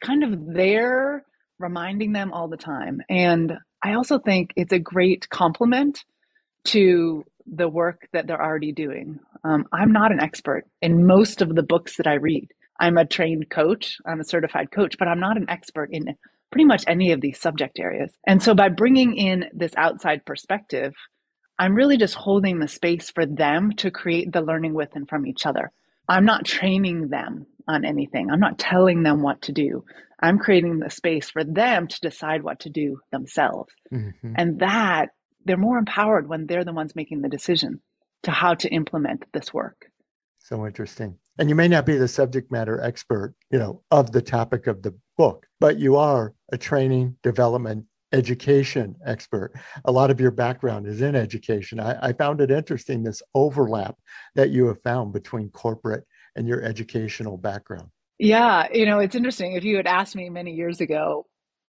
kind 0.00 0.22
of 0.24 0.54
there 0.54 1.24
reminding 1.58 2.12
them 2.12 2.32
all 2.32 2.48
the 2.48 2.56
time. 2.56 3.00
And 3.08 3.52
I 3.82 3.94
also 3.94 4.18
think 4.18 4.52
it's 4.56 4.72
a 4.72 4.78
great 4.78 5.28
complement 5.28 6.04
to 6.66 7.24
the 7.46 7.68
work 7.68 8.08
that 8.12 8.26
they're 8.26 8.42
already 8.42 8.72
doing. 8.72 9.18
Um, 9.44 9.66
I'm 9.72 9.92
not 9.92 10.12
an 10.12 10.20
expert 10.20 10.64
in 10.82 11.06
most 11.06 11.42
of 11.42 11.54
the 11.54 11.62
books 11.62 11.96
that 11.96 12.06
I 12.06 12.14
read. 12.14 12.48
I'm 12.78 12.96
a 12.98 13.06
trained 13.06 13.50
coach, 13.50 13.96
I'm 14.06 14.20
a 14.20 14.24
certified 14.24 14.70
coach, 14.70 14.96
but 14.98 15.08
I'm 15.08 15.20
not 15.20 15.36
an 15.36 15.50
expert 15.50 15.90
in 15.92 16.16
pretty 16.50 16.64
much 16.64 16.84
any 16.86 17.12
of 17.12 17.20
these 17.20 17.38
subject 17.38 17.78
areas. 17.78 18.10
And 18.26 18.42
so 18.42 18.54
by 18.54 18.68
bringing 18.68 19.16
in 19.16 19.46
this 19.52 19.72
outside 19.76 20.24
perspective, 20.24 20.94
I'm 21.60 21.74
really 21.74 21.98
just 21.98 22.14
holding 22.14 22.58
the 22.58 22.68
space 22.68 23.10
for 23.10 23.26
them 23.26 23.72
to 23.72 23.90
create 23.90 24.32
the 24.32 24.40
learning 24.40 24.72
with 24.72 24.88
and 24.94 25.06
from 25.06 25.26
each 25.26 25.44
other. 25.44 25.70
I'm 26.08 26.24
not 26.24 26.46
training 26.46 27.08
them 27.08 27.46
on 27.68 27.84
anything. 27.84 28.30
I'm 28.30 28.40
not 28.40 28.58
telling 28.58 29.02
them 29.02 29.20
what 29.20 29.42
to 29.42 29.52
do. 29.52 29.84
I'm 30.18 30.38
creating 30.38 30.78
the 30.78 30.88
space 30.88 31.28
for 31.28 31.44
them 31.44 31.86
to 31.86 32.00
decide 32.00 32.42
what 32.42 32.60
to 32.60 32.70
do 32.70 33.00
themselves. 33.12 33.74
Mm-hmm. 33.92 34.32
And 34.36 34.60
that 34.60 35.10
they're 35.44 35.58
more 35.58 35.76
empowered 35.76 36.30
when 36.30 36.46
they're 36.46 36.64
the 36.64 36.72
ones 36.72 36.96
making 36.96 37.20
the 37.20 37.28
decision 37.28 37.82
to 38.22 38.30
how 38.30 38.54
to 38.54 38.68
implement 38.70 39.26
this 39.34 39.52
work. 39.52 39.90
So 40.38 40.66
interesting. 40.66 41.18
And 41.38 41.50
you 41.50 41.54
may 41.54 41.68
not 41.68 41.84
be 41.84 41.98
the 41.98 42.08
subject 42.08 42.50
matter 42.50 42.80
expert, 42.80 43.34
you 43.50 43.58
know, 43.58 43.82
of 43.90 44.12
the 44.12 44.22
topic 44.22 44.66
of 44.66 44.82
the 44.82 44.94
book, 45.18 45.46
but 45.60 45.78
you 45.78 45.96
are 45.96 46.32
a 46.50 46.56
training, 46.56 47.16
development, 47.22 47.84
education 48.12 48.96
expert. 49.06 49.52
A 49.84 49.92
lot 49.92 50.10
of 50.10 50.20
your 50.20 50.30
background 50.30 50.86
is 50.86 51.00
in 51.00 51.14
education. 51.14 51.80
I, 51.80 52.08
I 52.08 52.12
found 52.12 52.40
it 52.40 52.50
interesting 52.50 53.02
this 53.02 53.22
overlap 53.34 53.96
that 54.34 54.50
you 54.50 54.66
have 54.66 54.82
found 54.82 55.12
between 55.12 55.50
corporate 55.50 56.04
and 56.36 56.46
your 56.46 56.62
educational 56.62 57.36
background. 57.36 57.88
Yeah, 58.18 58.66
you 58.72 58.86
know, 58.86 58.98
it's 58.98 59.14
interesting. 59.14 59.54
If 59.54 59.64
you 59.64 59.76
had 59.76 59.86
asked 59.86 60.14
me 60.14 60.28
many 60.28 60.52
years 60.52 60.80
ago 60.80 61.26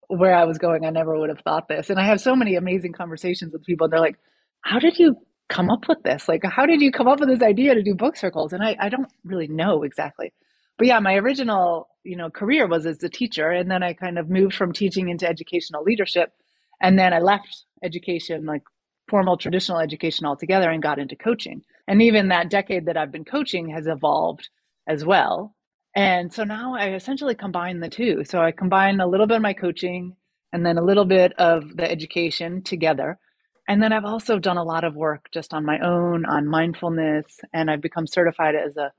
where 0.08 0.36
I 0.36 0.44
was 0.44 0.58
going, 0.58 0.86
I 0.86 0.90
never 0.90 1.18
would 1.18 1.30
have 1.30 1.40
thought 1.40 1.68
this. 1.70 1.90
And 1.90 2.00
I 2.00 2.06
have 2.06 2.20
so 2.20 2.36
many 2.36 2.56
amazing 2.56 2.94
conversations 2.94 3.54
with 3.54 3.64
people, 3.64 3.86
and 3.86 3.94
they're 3.94 4.02
like, 4.02 4.18
How 4.62 4.80
did 4.80 5.00
you 5.00 5.16
come 5.52 5.70
up 5.70 5.88
with 5.88 6.02
this? 6.04 6.28
Like, 6.28 6.44
how 6.44 6.66
did 6.66 6.82
you 6.82 6.92
come 6.92 7.08
up 7.08 7.20
with 7.20 7.30
this 7.30 7.42
idea 7.42 7.76
to 7.76 7.84
do 7.84 7.94
book 7.94 8.16
circles? 8.16 8.54
And 8.54 8.64
I, 8.64 8.76
I 8.80 8.90
don't 8.90 9.12
really 9.24 9.48
know 9.48 9.84
exactly. 9.84 10.34
But 10.82 10.88
yeah, 10.88 11.00
my 11.00 11.14
original, 11.14 11.90
you 12.04 12.16
know, 12.16 12.32
career 12.32 12.66
was 12.66 12.88
as 12.88 13.04
a 13.04 13.08
teacher. 13.08 13.52
And 13.52 13.70
then 13.70 13.84
I 13.84 13.94
kind 13.94 14.18
of 14.18 14.32
moved 14.32 14.56
from 14.56 14.74
teaching 14.74 15.10
into 15.10 15.30
educational 15.30 15.84
leadership. 15.84 16.34
And 16.82 16.98
then 16.98 17.14
I 17.14 17.20
left 17.20 17.66
education, 17.84 18.48
like 18.48 18.64
formal 19.08 19.38
traditional 19.38 19.78
education 19.78 20.26
altogether 20.26 20.72
and 20.72 20.82
got 20.82 20.98
into 20.98 21.16
coaching. 21.16 21.62
And 21.88 22.02
even 22.02 22.30
that 22.30 22.50
decade 22.50 22.88
that 22.88 22.98
I've 22.98 23.12
been 23.12 23.26
coaching 23.26 23.70
has 23.70 23.86
evolved 23.86 24.50
as 24.88 25.06
well. 25.06 25.56
And 25.96 26.34
so 26.34 26.44
now 26.46 26.74
I 26.74 26.96
essentially 26.96 27.36
combine 27.36 27.80
the 27.80 27.88
two. 27.88 28.24
So 28.26 28.42
I 28.42 28.52
combine 28.52 29.02
a 29.02 29.08
little 29.08 29.28
bit 29.28 29.36
of 29.36 29.44
my 29.44 29.54
coaching 29.54 30.16
and 30.52 30.66
then 30.66 30.80
a 30.80 30.84
little 30.84 31.06
bit 31.06 31.34
of 31.38 31.78
the 31.78 31.88
education 31.88 32.64
together. 32.64 33.20
And 33.68 33.84
then 33.84 33.94
I've 33.94 34.06
also 34.06 34.40
done 34.40 34.58
a 34.58 34.64
lot 34.64 34.84
of 34.84 34.96
work 34.96 35.28
just 35.32 35.54
on 35.54 35.64
my 35.64 35.78
own 35.78 36.26
on 36.26 36.48
mindfulness, 36.48 37.40
and 37.54 37.70
I've 37.70 37.82
become 37.82 38.08
certified 38.08 38.56
as 38.56 38.78
a 38.78 38.92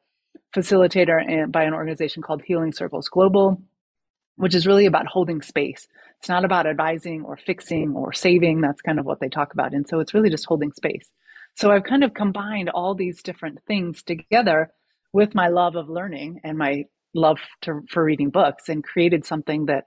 facilitator 0.54 1.50
by 1.50 1.64
an 1.64 1.74
organization 1.74 2.22
called 2.22 2.42
Healing 2.42 2.72
Circles 2.72 3.08
Global, 3.08 3.60
which 4.36 4.54
is 4.54 4.66
really 4.66 4.86
about 4.86 5.06
holding 5.06 5.42
space. 5.42 5.88
It's 6.18 6.28
not 6.28 6.44
about 6.44 6.66
advising 6.66 7.22
or 7.22 7.36
fixing 7.36 7.94
or 7.94 8.12
saving. 8.12 8.60
That's 8.60 8.80
kind 8.80 8.98
of 8.98 9.06
what 9.06 9.20
they 9.20 9.28
talk 9.28 9.52
about. 9.52 9.72
And 9.74 9.88
so 9.88 10.00
it's 10.00 10.14
really 10.14 10.30
just 10.30 10.46
holding 10.46 10.72
space. 10.72 11.10
So 11.54 11.70
I've 11.70 11.84
kind 11.84 12.04
of 12.04 12.14
combined 12.14 12.70
all 12.70 12.94
these 12.94 13.22
different 13.22 13.58
things 13.66 14.02
together 14.02 14.72
with 15.12 15.34
my 15.34 15.48
love 15.48 15.76
of 15.76 15.88
learning 15.88 16.40
and 16.44 16.56
my 16.56 16.84
love 17.14 17.38
to, 17.62 17.82
for 17.90 18.04
reading 18.04 18.30
books 18.30 18.68
and 18.68 18.82
created 18.82 19.26
something 19.26 19.66
that 19.66 19.86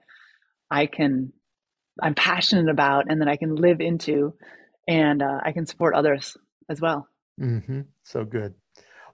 I 0.70 0.86
can, 0.86 1.34
I'm 2.02 2.14
passionate 2.14 2.70
about 2.70 3.06
and 3.10 3.22
that 3.22 3.28
I 3.28 3.38
can 3.38 3.56
live 3.56 3.82
into 3.82 4.34
and 4.88 5.24
uh, 5.24 5.40
I 5.44 5.52
can 5.52 5.66
support 5.66 5.96
others 5.96 6.38
as 6.70 6.80
well. 6.82 7.08
Mm-hmm. 7.42 7.82
So 8.04 8.26
good. 8.26 8.54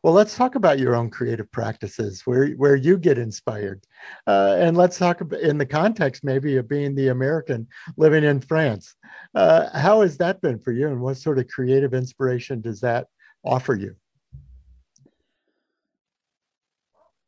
Well, 0.03 0.13
let's 0.13 0.36
talk 0.36 0.55
about 0.55 0.79
your 0.79 0.96
own 0.96 1.12
creative 1.12 1.51
practices, 1.51 2.24
where 2.25 2.50
where 2.53 2.75
you 2.75 2.98
get 2.98 3.20
inspired, 3.20 3.86
uh, 4.25 4.55
and 4.58 4.75
let's 4.75 4.98
talk 4.98 5.22
about 5.22 5.41
in 5.41 5.60
the 5.60 5.65
context 5.65 6.24
maybe 6.24 6.58
of 6.58 6.67
being 6.67 6.96
the 6.96 7.10
American 7.10 7.67
living 7.98 8.24
in 8.24 8.41
France. 8.41 8.96
Uh, 9.36 9.70
how 9.77 10.01
has 10.01 10.17
that 10.17 10.41
been 10.41 10.58
for 10.58 10.72
you, 10.72 10.88
and 10.88 11.00
what 11.00 11.17
sort 11.17 11.38
of 11.38 11.48
creative 11.48 11.93
inspiration 11.93 12.62
does 12.62 12.81
that 12.81 13.08
offer 13.43 13.75
you? 13.75 13.96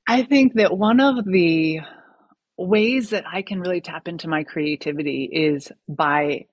I 0.07 0.23
think 0.23 0.55
that 0.55 0.75
one 0.75 0.99
of 0.99 1.23
the 1.25 1.79
ways 2.57 3.11
that 3.11 3.25
I 3.31 3.43
can 3.43 3.59
really 3.59 3.81
tap 3.81 4.07
into 4.07 4.27
my 4.27 4.43
creativity 4.43 5.25
is 5.25 5.71
by 5.87 6.47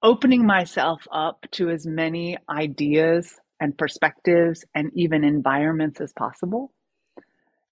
opening 0.00 0.46
myself 0.46 1.06
up 1.10 1.44
to 1.52 1.70
as 1.70 1.86
many 1.86 2.38
ideas 2.48 3.36
and 3.60 3.76
perspectives 3.76 4.64
and 4.74 4.90
even 4.94 5.22
environments 5.22 6.00
as 6.00 6.12
possible. 6.12 6.72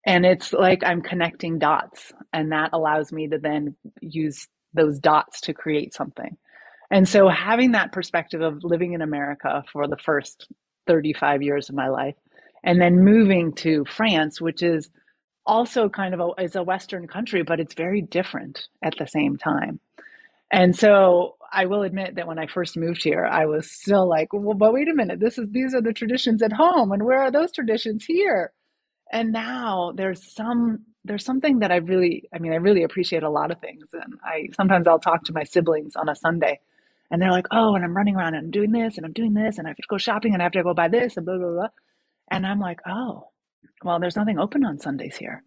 And 0.07 0.25
it's 0.25 0.53
like 0.53 0.83
I'm 0.85 1.03
connecting 1.03 1.59
dots, 1.59 2.13
and 2.33 2.53
that 2.53 2.71
allows 2.73 3.13
me 3.13 3.29
to 3.29 3.39
then 3.39 3.75
use 4.01 4.47
those 4.75 4.99
dots 4.99 5.41
to 5.43 5.55
create 5.55 5.95
something. 5.95 6.37
And 6.91 7.07
so, 7.07 7.29
having 7.29 7.73
that 7.73 7.93
perspective 7.93 8.41
of 8.41 8.63
living 8.63 8.93
in 8.93 9.03
America 9.03 9.65
for 9.73 9.87
the 9.87 9.99
first 9.99 10.49
35 10.87 11.43
years 11.43 11.69
of 11.69 11.75
my 11.75 11.89
life, 11.89 12.15
and 12.63 12.81
then 12.81 13.05
moving 13.05 13.53
to 13.55 13.85
France, 13.85 14.41
which 14.41 14.63
is 14.63 14.89
also 15.45 15.89
kind 15.89 16.15
of 16.15 16.21
a, 16.21 16.43
is 16.43 16.57
a 16.57 16.63
Western 16.63 17.07
country, 17.07 17.43
but 17.43 17.61
it's 17.61 17.75
very 17.75 18.01
different 18.01 18.69
at 18.83 18.95
the 18.99 19.07
same 19.07 19.37
time. 19.37 19.81
And 20.51 20.77
so 20.77 21.37
I 21.53 21.67
will 21.67 21.83
admit 21.83 22.17
that 22.17 22.27
when 22.27 22.39
I 22.39 22.47
first 22.47 22.77
moved 22.77 23.03
here, 23.03 23.25
I 23.25 23.47
was 23.47 23.71
still 23.71 24.09
like, 24.09 24.33
well, 24.33 24.55
but 24.57 24.73
wait 24.73 24.89
a 24.89 24.95
minute, 24.95 25.21
this 25.21 25.39
is 25.39 25.49
these 25.51 25.75
are 25.75 25.83
the 25.83 25.93
traditions 25.93 26.43
at 26.43 26.53
home, 26.53 26.93
and 26.93 27.05
where 27.05 27.21
are 27.23 27.31
those 27.31 27.53
traditions 27.53 28.05
here? 28.05 28.53
And 29.13 29.33
now 29.33 29.93
there's 29.97 30.35
some 30.35 30.85
there's 31.05 31.25
something 31.25 31.61
that 31.61 31.73
I 31.73 31.77
really, 31.77 32.29
I 32.35 32.39
mean, 32.39 32.53
I 32.53 32.57
really 32.57 32.83
appreciate 32.83 33.23
a 33.23 33.31
lot 33.31 33.51
of 33.51 33.61
things, 33.61 33.87
and 33.93 34.15
I 34.25 34.49
sometimes 34.57 34.87
I'll 34.89 34.99
talk 34.99 35.25
to 35.25 35.33
my 35.33 35.45
siblings 35.45 35.97
on 35.97 36.09
a 36.09 36.17
Sunday, 36.17 36.61
and 37.11 37.23
they're 37.23 37.31
like, 37.33 37.47
oh, 37.53 37.75
and 37.75 37.85
I'm 37.85 37.97
running 37.97 38.17
around 38.17 38.35
and 38.35 38.47
I'm 38.47 38.51
doing 38.51 38.73
this 38.73 38.97
and 38.97 39.07
I'm 39.07 39.13
doing 39.13 39.35
this, 39.35 39.59
and 39.59 39.67
I 39.67 39.71
have 39.71 39.77
to 39.77 39.83
go 39.89 39.99
shopping 39.99 40.35
and 40.35 40.43
I 40.43 40.47
have 40.47 40.53
to 40.53 40.63
go 40.63 40.75
buy 40.75 40.89
this 40.89 41.17
and 41.17 41.27
blah 41.27 41.39
blah 41.39 41.51
blah, 41.51 41.69
and 42.31 42.47
I'm 42.47 42.61
like, 42.61 42.81
oh, 42.87 43.29
well, 43.85 44.01
there's 44.01 44.17
nothing 44.17 44.39
open 44.39 44.65
on 44.65 44.79
Sundays 44.79 45.17
here 45.17 45.43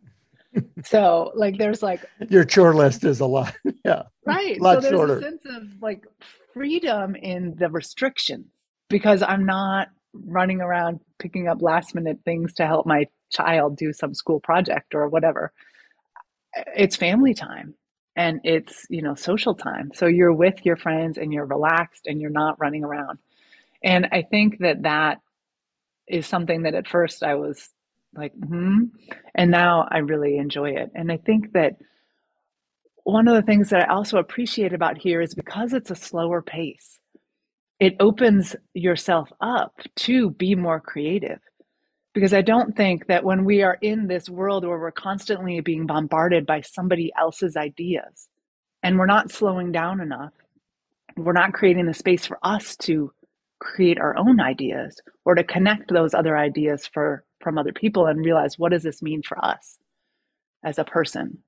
so 0.83 1.31
like 1.35 1.57
there's 1.57 1.81
like 1.81 2.05
your 2.29 2.43
chore 2.43 2.73
list 2.73 3.03
is 3.03 3.19
a 3.19 3.25
lot 3.25 3.55
yeah. 3.85 4.03
Right 4.25 4.59
lot 4.59 4.75
so 4.75 4.81
there's 4.81 4.93
shorter. 4.93 5.17
a 5.17 5.21
sense 5.21 5.43
of 5.45 5.63
like 5.81 6.05
freedom 6.53 7.15
in 7.15 7.55
the 7.57 7.69
restriction 7.69 8.45
because 8.89 9.23
i'm 9.23 9.45
not 9.45 9.87
running 10.13 10.59
around 10.61 10.99
picking 11.19 11.47
up 11.47 11.61
last 11.61 11.95
minute 11.95 12.19
things 12.25 12.53
to 12.55 12.65
help 12.65 12.85
my 12.85 13.05
child 13.31 13.77
do 13.77 13.93
some 13.93 14.13
school 14.13 14.39
project 14.39 14.93
or 14.93 15.07
whatever. 15.07 15.51
It's 16.75 16.95
family 16.95 17.33
time 17.33 17.75
and 18.15 18.41
it's 18.43 18.85
you 18.89 19.01
know 19.01 19.15
social 19.15 19.55
time 19.55 19.89
so 19.93 20.05
you're 20.05 20.33
with 20.33 20.65
your 20.65 20.75
friends 20.75 21.17
and 21.17 21.31
you're 21.31 21.45
relaxed 21.45 22.07
and 22.07 22.19
you're 22.19 22.29
not 22.29 22.59
running 22.59 22.83
around. 22.83 23.19
And 23.83 24.09
i 24.11 24.21
think 24.21 24.59
that 24.59 24.83
that 24.83 25.21
is 26.07 26.27
something 26.27 26.63
that 26.63 26.75
at 26.75 26.89
first 26.89 27.23
i 27.23 27.35
was 27.35 27.69
like, 28.13 28.33
hmm. 28.33 28.85
And 29.35 29.51
now 29.51 29.87
I 29.89 29.99
really 29.99 30.37
enjoy 30.37 30.71
it. 30.71 30.91
And 30.95 31.11
I 31.11 31.17
think 31.17 31.53
that 31.53 31.73
one 33.03 33.27
of 33.27 33.35
the 33.35 33.41
things 33.41 33.69
that 33.69 33.89
I 33.89 33.93
also 33.93 34.17
appreciate 34.17 34.73
about 34.73 34.97
here 34.97 35.21
is 35.21 35.33
because 35.33 35.73
it's 35.73 35.91
a 35.91 35.95
slower 35.95 36.41
pace, 36.41 36.99
it 37.79 37.95
opens 37.99 38.55
yourself 38.73 39.29
up 39.41 39.73
to 39.97 40.29
be 40.31 40.55
more 40.55 40.79
creative. 40.79 41.39
Because 42.13 42.33
I 42.33 42.41
don't 42.41 42.75
think 42.75 43.07
that 43.07 43.23
when 43.23 43.45
we 43.45 43.63
are 43.63 43.77
in 43.81 44.07
this 44.07 44.29
world 44.29 44.65
where 44.65 44.77
we're 44.77 44.91
constantly 44.91 45.61
being 45.61 45.87
bombarded 45.87 46.45
by 46.45 46.59
somebody 46.59 47.09
else's 47.17 47.55
ideas 47.55 48.27
and 48.83 48.99
we're 48.99 49.05
not 49.05 49.31
slowing 49.31 49.71
down 49.71 50.01
enough, 50.01 50.33
we're 51.15 51.31
not 51.31 51.53
creating 51.53 51.85
the 51.85 51.93
space 51.93 52.25
for 52.25 52.37
us 52.43 52.75
to 52.77 53.13
create 53.59 53.97
our 53.97 54.17
own 54.17 54.41
ideas 54.41 54.99
or 55.23 55.35
to 55.35 55.43
connect 55.43 55.93
those 55.93 56.13
other 56.13 56.37
ideas 56.37 56.89
for 56.93 57.23
from 57.41 57.57
other 57.57 57.73
people 57.73 58.07
and 58.07 58.23
realize 58.25 58.57
what 58.57 58.71
does 58.71 58.83
this 58.83 59.01
mean 59.01 59.21
for 59.21 59.43
us 59.43 59.77
as 60.63 60.77
a 60.77 60.83
person 60.83 61.39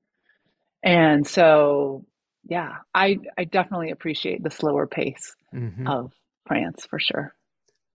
and 0.84 1.26
so 1.26 2.06
yeah 2.48 2.78
i 2.94 3.18
i 3.38 3.44
definitely 3.44 3.92
appreciate 3.92 4.44
the 4.44 4.52
slower 4.52 4.88
pace 4.88 5.36
mm-hmm. 5.54 5.88
of 5.88 6.12
france 6.46 6.86
for 6.90 7.00
sure 7.00 7.34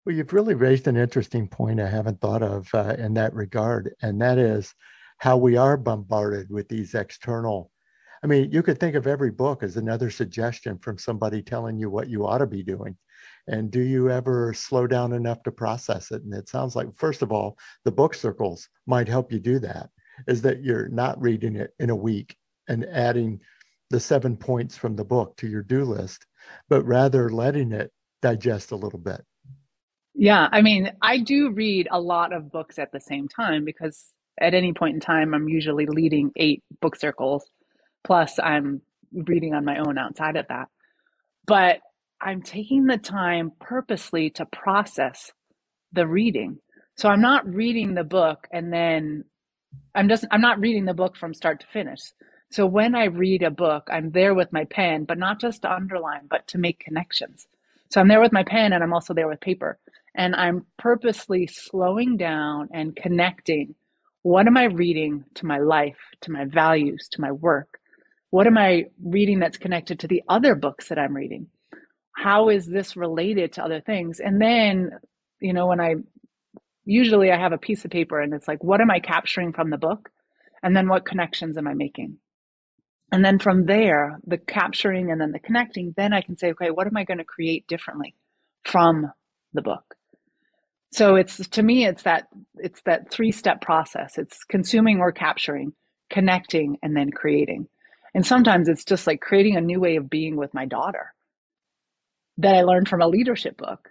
well 0.05 0.15
you've 0.15 0.33
really 0.33 0.55
raised 0.55 0.87
an 0.87 0.97
interesting 0.97 1.49
point 1.49 1.81
i 1.81 1.89
haven't 1.89 2.21
thought 2.21 2.43
of 2.43 2.69
uh, 2.75 2.95
in 2.99 3.15
that 3.15 3.35
regard 3.35 3.95
and 4.03 4.21
that 4.21 4.39
is 4.39 4.75
how 5.19 5.37
we 5.37 5.57
are 5.57 5.77
bombarded 5.77 6.49
with 6.51 6.69
these 6.69 6.95
external 6.95 7.71
i 8.23 8.27
mean 8.27 8.51
you 8.51 8.63
could 8.63 8.79
think 8.79 8.95
of 8.95 9.07
every 9.07 9.31
book 9.31 9.63
as 9.63 9.77
another 9.77 10.11
suggestion 10.11 10.79
from 10.79 10.99
somebody 10.99 11.43
telling 11.43 11.79
you 11.79 11.91
what 11.91 12.09
you 12.09 12.27
ought 12.27 12.39
to 12.39 12.47
be 12.47 12.63
doing. 12.63 12.97
And 13.49 13.71
do 13.71 13.81
you 13.81 14.11
ever 14.11 14.53
slow 14.53 14.87
down 14.87 15.13
enough 15.13 15.43
to 15.45 15.51
process 15.51 16.11
it? 16.11 16.23
And 16.23 16.35
it 16.35 16.49
sounds 16.49 16.77
like 16.77 16.95
first 16.95 17.23
of 17.23 17.33
all 17.33 17.57
the 17.85 17.91
book 17.91 18.15
circles 18.15 18.69
might 18.87 19.09
help 19.09 19.33
you 19.33 19.39
do 19.39 19.59
that 19.61 19.89
is 20.27 20.43
that 20.43 20.63
you're 20.63 20.89
not 20.89 21.21
reading 21.21 21.57
it 21.57 21.73
in 21.79 21.91
a 21.91 21.97
week 21.97 22.37
and 22.69 22.85
adding 22.87 23.41
the 23.91 24.01
seven 24.01 24.37
points 24.37 24.77
from 24.77 24.97
the 24.97 25.05
book 25.05 25.37
to 25.39 25.49
your 25.49 25.63
do 25.63 25.85
list 25.85 26.27
but 26.69 26.85
rather 26.85 27.31
letting 27.31 27.73
it 27.73 27.91
digest 28.23 28.71
a 28.71 28.77
little 28.77 28.99
bit. 28.99 29.23
Yeah 30.15 30.49
i 30.53 30.61
mean 30.61 30.93
i 31.01 31.19
do 31.19 31.51
read 31.51 31.89
a 31.91 32.01
lot 32.01 32.33
of 32.33 32.51
books 32.51 32.79
at 32.79 32.93
the 32.93 33.01
same 33.01 33.29
time 33.29 33.65
because 33.65 34.13
at 34.41 34.53
any 34.53 34.73
point 34.73 34.95
in 34.95 35.01
time 35.01 35.33
i'm 35.33 35.49
usually 35.49 35.87
leading 35.87 36.33
eight 36.37 36.63
book 36.81 36.97
circles 36.97 37.49
plus 38.09 38.41
i'm 38.45 38.83
reading 39.15 39.55
on 39.55 39.65
my 39.65 39.79
own 39.81 39.99
outside 39.99 40.37
of 40.37 40.49
that 40.49 40.69
but 41.47 41.81
I'm 42.23 42.43
taking 42.43 42.87
the 42.87 42.99
time 42.99 43.53
purposely 43.61 44.31
to 44.33 44.47
process 44.47 45.33
the 45.93 46.07
reading. 46.07 46.59
So 46.97 47.09
I'm 47.09 47.21
not 47.23 47.49
reading 47.53 47.95
the 47.95 48.05
book 48.05 48.49
and 48.53 48.73
then 48.73 49.25
I'm 49.95 50.09
just 50.09 50.27
I'm 50.31 50.43
not 50.43 50.61
reading 50.61 50.87
the 50.87 50.95
book 50.95 51.17
from 51.17 51.35
start 51.35 51.61
to 51.61 51.69
finish. 51.69 52.01
So 52.51 52.67
when 52.67 52.95
I 52.95 53.07
read 53.07 53.43
a 53.45 53.51
book, 53.51 53.89
I'm 53.93 54.13
there 54.13 54.35
with 54.35 54.53
my 54.53 54.65
pen, 54.67 55.05
but 55.05 55.19
not 55.19 55.41
just 55.41 55.63
to 55.63 55.73
underline, 55.75 56.29
but 56.31 56.47
to 56.49 56.59
make 56.59 56.81
connections. 56.81 57.47
So 57.91 58.01
I'm 58.01 58.09
there 58.09 58.21
with 58.23 58.33
my 58.33 58.45
pen 58.45 58.73
and 58.75 58.85
I'm 58.85 58.95
also 58.95 59.15
there 59.15 59.29
with 59.29 59.41
paper. 59.41 59.79
And 60.15 60.37
I'm 60.37 60.67
purposely 60.79 61.49
slowing 61.49 62.17
down 62.19 62.69
and 62.73 62.97
connecting 62.97 63.75
what 64.23 64.47
am 64.47 64.57
I 64.57 64.65
reading 64.67 65.25
to 65.37 65.47
my 65.47 65.59
life, 65.59 65.99
to 66.23 66.33
my 66.33 66.45
values, 66.47 67.09
to 67.13 67.23
my 67.23 67.33
work? 67.33 67.78
What 68.31 68.47
am 68.47 68.59
I 68.59 68.87
reading 69.03 69.39
that's 69.39 69.59
connected 69.59 70.01
to 70.01 70.09
the 70.09 70.23
other 70.29 70.55
books 70.55 70.89
that 70.89 70.99
I'm 70.99 71.17
reading? 71.17 71.49
How 72.15 72.49
is 72.49 72.67
this 72.67 72.97
related 72.97 73.55
to 73.55 73.65
other 73.65 73.81
things? 73.81 74.21
And 74.21 74.41
then, 74.41 74.91
you 75.41 75.53
know, 75.53 75.67
when 75.69 75.81
I 75.81 75.95
usually 76.85 77.31
I 77.31 77.39
have 77.39 77.53
a 77.53 77.59
piece 77.59 77.85
of 77.85 77.91
paper 77.91 78.21
and 78.21 78.35
it's 78.35 78.49
like, 78.49 78.63
what 78.65 78.81
am 78.81 78.91
I 78.91 79.01
capturing 79.01 79.53
from 79.53 79.71
the 79.71 79.79
book? 79.79 80.11
And 80.63 80.77
then 80.77 80.89
what 80.89 81.07
connections 81.07 81.57
am 81.57 81.69
I 81.69 81.75
making? 81.75 82.19
And 83.13 83.25
then 83.25 83.39
from 83.39 83.65
there, 83.65 84.19
the 84.27 84.37
capturing 84.37 85.11
and 85.11 85.21
then 85.21 85.33
the 85.33 85.39
connecting, 85.39 85.95
then 85.97 86.13
I 86.13 86.21
can 86.21 86.37
say, 86.37 86.51
okay, 86.51 86.71
what 86.71 86.87
am 86.87 86.97
I 86.97 87.05
going 87.05 87.19
to 87.19 87.25
create 87.25 87.67
differently 87.67 88.15
from 88.65 89.11
the 89.55 89.63
book? 89.63 89.95
So 90.93 91.17
it's 91.17 91.47
to 91.49 91.63
me, 91.63 91.87
it's 91.87 92.03
that 92.03 92.29
it's 92.57 92.81
that 92.87 93.11
three 93.11 93.33
step 93.33 93.61
process. 93.61 94.19
It's 94.19 94.45
consuming 94.45 95.01
or 95.01 95.13
capturing, 95.13 95.73
connecting, 96.11 96.79
and 96.83 96.97
then 96.97 97.11
creating. 97.11 97.69
And 98.19 98.27
sometimes 98.27 98.67
it's 98.69 98.85
just 98.85 99.07
like 99.07 99.21
creating 99.21 99.57
a 99.57 99.61
new 99.61 99.79
way 99.79 99.95
of 99.95 100.11
being 100.11 100.35
with 100.35 100.53
my 100.53 100.67
daughter 100.67 101.15
that 102.39 102.57
I 102.57 102.63
learned 102.63 102.89
from 102.89 103.01
a 103.01 103.07
leadership 103.07 103.57
book. 103.57 103.91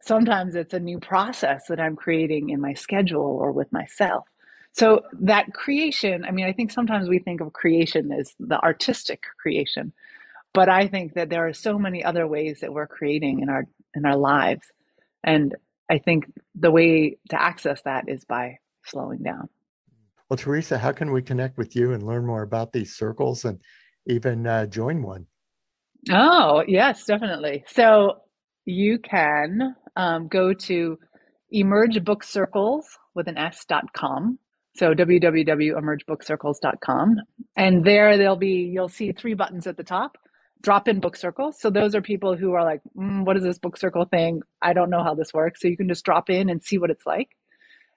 Sometimes 0.00 0.54
it's 0.54 0.72
a 0.72 0.80
new 0.80 0.98
process 0.98 1.66
that 1.68 1.78
I'm 1.78 1.94
creating 1.94 2.48
in 2.48 2.62
my 2.62 2.72
schedule 2.72 3.20
or 3.20 3.52
with 3.52 3.70
myself. 3.70 4.24
So 4.72 5.02
that 5.20 5.52
creation, 5.52 6.24
I 6.24 6.30
mean, 6.30 6.46
I 6.46 6.54
think 6.54 6.70
sometimes 6.70 7.10
we 7.10 7.18
think 7.18 7.42
of 7.42 7.52
creation 7.52 8.10
as 8.10 8.34
the 8.40 8.58
artistic 8.58 9.22
creation, 9.38 9.92
but 10.54 10.70
I 10.70 10.88
think 10.88 11.12
that 11.12 11.28
there 11.28 11.46
are 11.46 11.52
so 11.52 11.78
many 11.78 12.02
other 12.02 12.26
ways 12.26 12.60
that 12.60 12.72
we're 12.72 12.86
creating 12.86 13.40
in 13.40 13.50
our 13.50 13.66
in 13.94 14.06
our 14.06 14.16
lives. 14.16 14.66
And 15.22 15.54
I 15.90 15.98
think 15.98 16.24
the 16.54 16.70
way 16.70 17.18
to 17.28 17.38
access 17.38 17.82
that 17.82 18.08
is 18.08 18.24
by 18.24 18.60
slowing 18.86 19.22
down. 19.22 19.50
Well, 20.28 20.36
Theresa, 20.36 20.78
how 20.78 20.92
can 20.92 21.12
we 21.12 21.22
connect 21.22 21.56
with 21.56 21.74
you 21.74 21.92
and 21.92 22.02
learn 22.02 22.26
more 22.26 22.42
about 22.42 22.72
these 22.72 22.96
circles 22.96 23.44
and 23.44 23.60
even 24.06 24.46
uh, 24.46 24.66
join 24.66 25.02
one? 25.02 25.26
Oh, 26.10 26.62
yes, 26.66 27.04
definitely. 27.04 27.64
So 27.66 28.20
you 28.64 28.98
can 28.98 29.74
um, 29.96 30.28
go 30.28 30.52
to 30.52 30.98
emergebookscircles 31.54 32.82
with 33.14 33.26
an 33.26 33.38
s.com 33.38 34.38
so 34.78 34.94
www.emergebookscircles.com. 34.94 37.16
And 37.56 37.84
there 37.84 38.16
there'll 38.16 38.36
be, 38.36 38.70
you'll 38.72 38.88
see 38.88 39.12
three 39.12 39.34
buttons 39.34 39.66
at 39.66 39.76
the 39.76 39.82
top, 39.82 40.16
drop 40.62 40.86
in 40.86 41.00
book 41.00 41.16
circles. 41.16 41.60
So 41.60 41.68
those 41.68 41.96
are 41.96 42.00
people 42.00 42.36
who 42.36 42.52
are 42.52 42.62
like, 42.64 42.80
mm, 42.96 43.26
what 43.26 43.36
is 43.36 43.42
this 43.42 43.58
book 43.58 43.76
circle 43.76 44.04
thing? 44.04 44.42
I 44.62 44.74
don't 44.74 44.90
know 44.90 45.02
how 45.02 45.14
this 45.14 45.34
works. 45.34 45.60
So 45.60 45.66
you 45.68 45.76
can 45.76 45.88
just 45.88 46.04
drop 46.04 46.30
in 46.30 46.48
and 46.48 46.62
see 46.62 46.78
what 46.78 46.90
it's 46.90 47.04
like. 47.04 47.30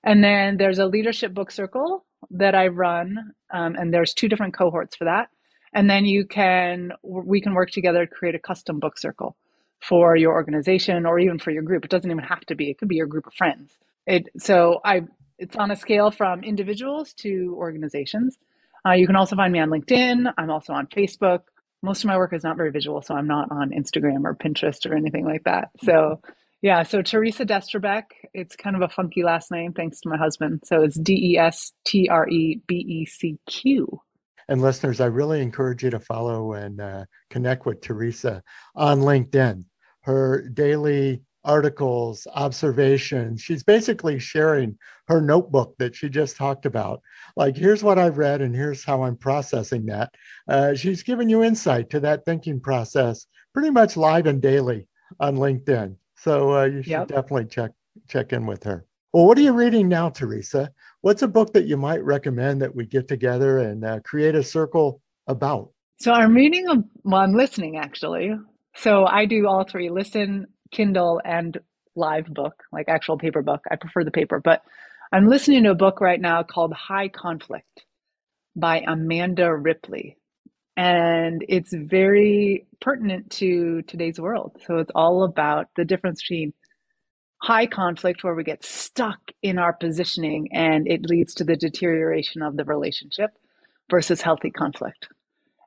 And 0.03 0.23
then 0.23 0.57
there's 0.57 0.79
a 0.79 0.87
leadership 0.87 1.35
book 1.35 1.51
circle 1.51 2.03
that 2.29 2.55
I 2.55 2.67
run. 2.67 3.33
Um, 3.51 3.75
and 3.75 3.93
there's 3.93 4.13
two 4.13 4.29
different 4.29 4.53
cohorts 4.53 4.95
for 4.95 5.05
that. 5.05 5.29
And 5.73 5.89
then 5.89 6.05
you 6.05 6.25
can, 6.25 6.91
we 7.03 7.41
can 7.41 7.53
work 7.53 7.71
together 7.71 8.05
to 8.05 8.13
create 8.13 8.35
a 8.35 8.39
custom 8.39 8.79
book 8.79 8.97
circle 8.97 9.35
for 9.79 10.15
your 10.15 10.33
organization 10.33 11.05
or 11.05 11.17
even 11.17 11.39
for 11.39 11.51
your 11.51 11.63
group. 11.63 11.85
It 11.85 11.91
doesn't 11.91 12.11
even 12.11 12.23
have 12.23 12.41
to 12.41 12.55
be, 12.55 12.69
it 12.69 12.77
could 12.77 12.89
be 12.89 12.97
your 12.97 13.07
group 13.07 13.25
of 13.25 13.33
friends. 13.33 13.77
It, 14.05 14.29
so 14.37 14.81
I 14.83 15.03
it's 15.41 15.55
on 15.55 15.71
a 15.71 15.75
scale 15.75 16.11
from 16.11 16.43
individuals 16.43 17.13
to 17.13 17.55
organizations. 17.57 18.37
Uh, 18.85 18.91
you 18.91 19.07
can 19.07 19.15
also 19.15 19.35
find 19.35 19.51
me 19.51 19.59
on 19.59 19.69
LinkedIn. 19.69 20.31
I'm 20.37 20.51
also 20.51 20.71
on 20.71 20.85
Facebook. 20.85 21.39
Most 21.81 22.03
of 22.03 22.07
my 22.07 22.15
work 22.15 22.31
is 22.31 22.43
not 22.43 22.57
very 22.57 22.69
visual, 22.69 23.01
so 23.01 23.15
I'm 23.15 23.27
not 23.27 23.51
on 23.51 23.71
Instagram 23.71 24.23
or 24.23 24.35
Pinterest 24.35 24.89
or 24.89 24.95
anything 24.95 25.25
like 25.25 25.43
that. 25.45 25.69
So, 25.83 26.21
yeah, 26.61 26.83
so 26.83 27.01
Theresa 27.01 27.45
Destrebecq. 27.45 28.03
It's 28.33 28.55
kind 28.55 28.75
of 28.75 28.81
a 28.81 28.89
funky 28.89 29.23
last 29.23 29.51
name, 29.51 29.73
thanks 29.73 29.99
to 30.01 30.09
my 30.09 30.17
husband. 30.17 30.61
So 30.65 30.83
it's 30.83 30.99
D 30.99 31.33
E 31.33 31.37
S 31.37 31.73
T 31.85 32.07
R 32.09 32.27
E 32.29 32.61
B 32.67 32.75
E 32.75 33.05
C 33.05 33.37
Q. 33.47 34.01
And 34.47 34.61
listeners, 34.61 34.99
I 34.99 35.05
really 35.05 35.41
encourage 35.41 35.83
you 35.83 35.89
to 35.91 35.99
follow 35.99 36.53
and 36.53 36.81
uh, 36.81 37.05
connect 37.29 37.65
with 37.65 37.81
Theresa 37.81 38.43
on 38.75 38.99
LinkedIn. 38.99 39.63
Her 40.01 40.49
daily 40.49 41.21
articles, 41.43 42.27
observations. 42.35 43.41
She's 43.41 43.63
basically 43.63 44.19
sharing 44.19 44.77
her 45.07 45.21
notebook 45.21 45.75
that 45.79 45.95
she 45.95 46.09
just 46.09 46.35
talked 46.35 46.65
about. 46.65 47.01
Like, 47.35 47.57
here's 47.57 47.83
what 47.83 47.97
I've 47.97 48.17
read, 48.17 48.41
and 48.41 48.55
here's 48.55 48.83
how 48.83 49.03
I'm 49.03 49.15
processing 49.15 49.85
that. 49.87 50.13
Uh, 50.47 50.75
she's 50.75 51.01
giving 51.01 51.29
you 51.29 51.43
insight 51.43 51.89
to 51.91 51.99
that 52.01 52.25
thinking 52.25 52.59
process 52.59 53.25
pretty 53.53 53.69
much 53.69 53.97
live 53.97 54.27
and 54.27 54.41
daily 54.41 54.87
on 55.19 55.35
LinkedIn. 55.35 55.95
So 56.21 56.55
uh, 56.55 56.65
you 56.65 56.83
should 56.83 56.91
yep. 56.91 57.07
definitely 57.07 57.45
check 57.45 57.71
check 58.07 58.31
in 58.31 58.45
with 58.45 58.63
her. 58.63 58.85
Well, 59.11 59.25
what 59.25 59.39
are 59.39 59.41
you 59.41 59.53
reading 59.53 59.89
now, 59.89 60.09
Theresa? 60.09 60.71
What's 61.01 61.23
a 61.23 61.27
book 61.27 61.51
that 61.53 61.65
you 61.65 61.77
might 61.77 62.03
recommend 62.03 62.61
that 62.61 62.75
we 62.75 62.85
get 62.85 63.07
together 63.07 63.57
and 63.57 63.83
uh, 63.83 63.99
create 64.01 64.35
a 64.35 64.43
circle 64.43 65.01
about? 65.25 65.71
So 65.99 66.11
I'm 66.11 66.35
reading 66.35 66.67
a 66.67 66.75
well, 67.03 67.21
I'm 67.21 67.33
listening 67.33 67.77
actually. 67.77 68.31
So 68.75 69.05
I 69.05 69.25
do 69.25 69.47
all 69.47 69.63
three: 69.63 69.89
listen, 69.89 70.45
Kindle 70.71 71.19
and 71.25 71.57
live 71.95 72.27
book, 72.27 72.53
like 72.71 72.87
actual 72.87 73.17
paper 73.17 73.41
book. 73.41 73.61
I 73.71 73.75
prefer 73.75 74.03
the 74.03 74.11
paper, 74.11 74.39
but 74.39 74.61
I'm 75.11 75.27
listening 75.27 75.63
to 75.63 75.71
a 75.71 75.75
book 75.75 76.01
right 76.01 76.21
now 76.21 76.43
called 76.43 76.71
High 76.73 77.07
Conflict 77.07 77.85
by 78.55 78.83
Amanda 78.87 79.55
Ripley. 79.55 80.17
And 80.81 81.45
it's 81.47 81.71
very 81.71 82.65
pertinent 82.79 83.29
to 83.33 83.83
today's 83.83 84.19
world. 84.19 84.59
So 84.65 84.79
it's 84.79 84.89
all 84.95 85.23
about 85.23 85.67
the 85.75 85.85
difference 85.85 86.23
between 86.23 86.53
high 87.37 87.67
conflict, 87.67 88.23
where 88.23 88.33
we 88.33 88.43
get 88.43 88.65
stuck 88.65 89.19
in 89.43 89.59
our 89.59 89.73
positioning 89.73 90.47
and 90.53 90.87
it 90.87 91.05
leads 91.05 91.35
to 91.35 91.43
the 91.43 91.55
deterioration 91.55 92.41
of 92.41 92.57
the 92.57 92.65
relationship, 92.65 93.29
versus 93.91 94.21
healthy 94.21 94.49
conflict. 94.49 95.07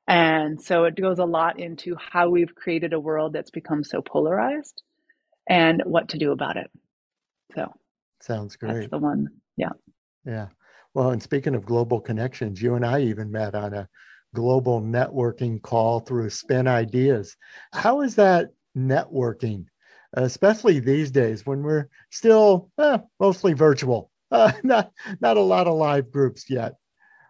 And 0.08 0.60
so 0.60 0.82
it 0.82 1.00
goes 1.00 1.20
a 1.20 1.24
lot 1.24 1.60
into 1.60 1.94
how 1.94 2.28
we've 2.28 2.52
created 2.56 2.92
a 2.92 2.98
world 2.98 3.34
that's 3.34 3.52
become 3.52 3.84
so 3.84 4.02
polarized 4.02 4.82
and 5.48 5.80
what 5.84 6.08
to 6.08 6.18
do 6.18 6.32
about 6.32 6.56
it. 6.56 6.72
So 7.54 7.72
sounds 8.20 8.56
great. 8.56 8.74
That's 8.74 8.90
the 8.90 8.98
one. 8.98 9.28
Yeah. 9.56 9.74
Yeah. 10.26 10.48
Well, 10.92 11.10
and 11.10 11.22
speaking 11.22 11.54
of 11.54 11.66
global 11.66 12.00
connections, 12.00 12.60
you 12.60 12.74
and 12.74 12.84
I 12.84 13.02
even 13.02 13.30
met 13.30 13.54
on 13.54 13.74
a 13.74 13.88
global 14.34 14.82
networking 14.82 15.62
call 15.62 16.00
through 16.00 16.28
Spin 16.28 16.68
Ideas. 16.68 17.36
How 17.72 18.02
is 18.02 18.16
that 18.16 18.50
networking, 18.76 19.64
especially 20.12 20.80
these 20.80 21.10
days 21.10 21.46
when 21.46 21.62
we're 21.62 21.88
still 22.10 22.70
eh, 22.78 22.98
mostly 23.18 23.54
virtual? 23.54 24.10
Uh, 24.30 24.50
not 24.64 24.90
not 25.20 25.36
a 25.36 25.40
lot 25.40 25.68
of 25.68 25.74
live 25.74 26.10
groups 26.10 26.50
yet, 26.50 26.72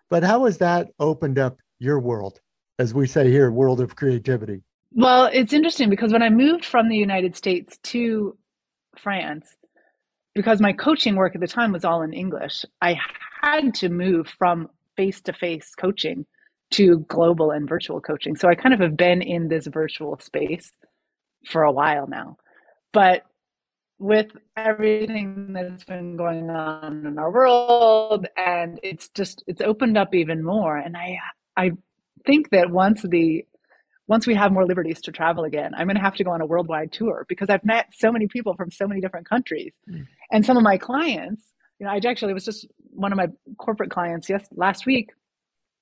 but 0.08 0.22
how 0.22 0.46
has 0.46 0.56
that 0.56 0.88
opened 0.98 1.38
up 1.38 1.58
your 1.78 2.00
world, 2.00 2.40
as 2.78 2.94
we 2.94 3.06
say 3.06 3.30
here, 3.30 3.50
world 3.50 3.78
of 3.78 3.94
creativity? 3.94 4.62
Well, 4.92 5.28
it's 5.30 5.52
interesting 5.52 5.90
because 5.90 6.12
when 6.12 6.22
I 6.22 6.30
moved 6.30 6.64
from 6.64 6.88
the 6.88 6.96
United 6.96 7.36
States 7.36 7.76
to 7.82 8.38
France, 8.96 9.54
because 10.34 10.62
my 10.62 10.72
coaching 10.72 11.14
work 11.14 11.34
at 11.34 11.42
the 11.42 11.46
time 11.46 11.72
was 11.72 11.84
all 11.84 12.00
in 12.00 12.14
English, 12.14 12.64
I 12.80 12.98
had 13.42 13.74
to 13.74 13.90
move 13.90 14.26
from 14.38 14.70
face 14.96 15.20
to 15.22 15.34
face 15.34 15.74
coaching 15.74 16.24
to 16.74 17.00
global 17.08 17.50
and 17.50 17.68
virtual 17.68 18.00
coaching. 18.00 18.36
So 18.36 18.48
I 18.48 18.54
kind 18.54 18.74
of 18.74 18.80
have 18.80 18.96
been 18.96 19.22
in 19.22 19.48
this 19.48 19.66
virtual 19.66 20.18
space 20.18 20.70
for 21.46 21.62
a 21.62 21.72
while 21.72 22.06
now. 22.06 22.36
But 22.92 23.22
with 23.98 24.32
everything 24.56 25.52
that's 25.52 25.84
been 25.84 26.16
going 26.16 26.50
on 26.50 27.06
in 27.06 27.18
our 27.18 27.30
world 27.30 28.26
and 28.36 28.80
it's 28.82 29.08
just 29.10 29.44
it's 29.46 29.60
opened 29.60 29.96
up 29.96 30.14
even 30.14 30.42
more 30.42 30.76
and 30.76 30.96
I 30.96 31.18
I 31.56 31.70
think 32.26 32.50
that 32.50 32.70
once 32.70 33.02
the 33.02 33.44
once 34.06 34.26
we 34.26 34.34
have 34.34 34.52
more 34.52 34.66
liberties 34.66 35.00
to 35.00 35.12
travel 35.12 35.44
again, 35.44 35.72
I'm 35.74 35.86
going 35.86 35.96
to 35.96 36.02
have 36.02 36.16
to 36.16 36.24
go 36.24 36.30
on 36.30 36.42
a 36.42 36.46
worldwide 36.46 36.92
tour 36.92 37.24
because 37.28 37.48
I've 37.48 37.64
met 37.64 37.86
so 37.94 38.12
many 38.12 38.26
people 38.26 38.54
from 38.54 38.70
so 38.70 38.86
many 38.86 39.00
different 39.00 39.28
countries. 39.28 39.72
Mm. 39.90 40.06
And 40.30 40.44
some 40.44 40.58
of 40.58 40.62
my 40.62 40.76
clients, 40.76 41.42
you 41.78 41.86
know, 41.86 41.92
I 41.92 42.00
actually 42.06 42.34
was 42.34 42.44
just 42.44 42.66
one 42.90 43.12
of 43.12 43.16
my 43.16 43.28
corporate 43.56 43.90
clients 43.90 44.28
yes 44.28 44.46
last 44.52 44.84
week. 44.84 45.10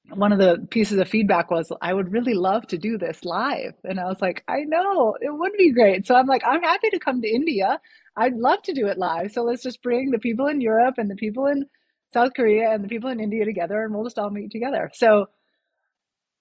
One 0.09 0.33
of 0.33 0.39
the 0.39 0.67
pieces 0.71 0.99
of 0.99 1.09
feedback 1.09 1.51
was, 1.51 1.73
I 1.81 1.95
would 1.95 2.13
really 2.13 2.35
love 2.35 2.67
to 2.69 2.79
do 2.79 2.99
this 2.99 3.25
live. 3.25 3.75
And 3.85 3.99
I 4.01 4.05
was 4.05 4.21
like, 4.21 4.45
I 4.49 4.61
know 4.65 5.17
it 5.21 5.31
would 5.31 5.53
be 5.57 5.73
great. 5.73 6.07
So 6.07 6.15
I'm 6.15 6.27
like, 6.27 6.43
I'm 6.45 6.63
happy 6.63 6.91
to 6.91 6.99
come 6.99 7.23
to 7.23 7.29
India. 7.29 7.81
I'd 8.17 8.35
love 8.35 8.63
to 8.63 8.75
do 8.75 8.89
it 8.89 8.99
live. 8.99 9.33
So 9.33 9.43
let's 9.43 9.63
just 9.63 9.83
bring 9.83 10.11
the 10.11 10.19
people 10.19 10.49
in 10.49 10.61
Europe 10.61 10.97
and 10.99 11.11
the 11.11 11.15
people 11.15 11.47
in 11.47 11.67
South 12.13 12.35
Korea 12.35 12.71
and 12.73 12.85
the 12.85 12.89
people 12.89 13.11
in 13.11 13.21
India 13.21 13.45
together 13.45 13.83
and 13.83 13.95
we'll 13.95 14.05
just 14.05 14.19
all 14.19 14.31
meet 14.31 14.51
together. 14.51 14.91
So 14.95 15.27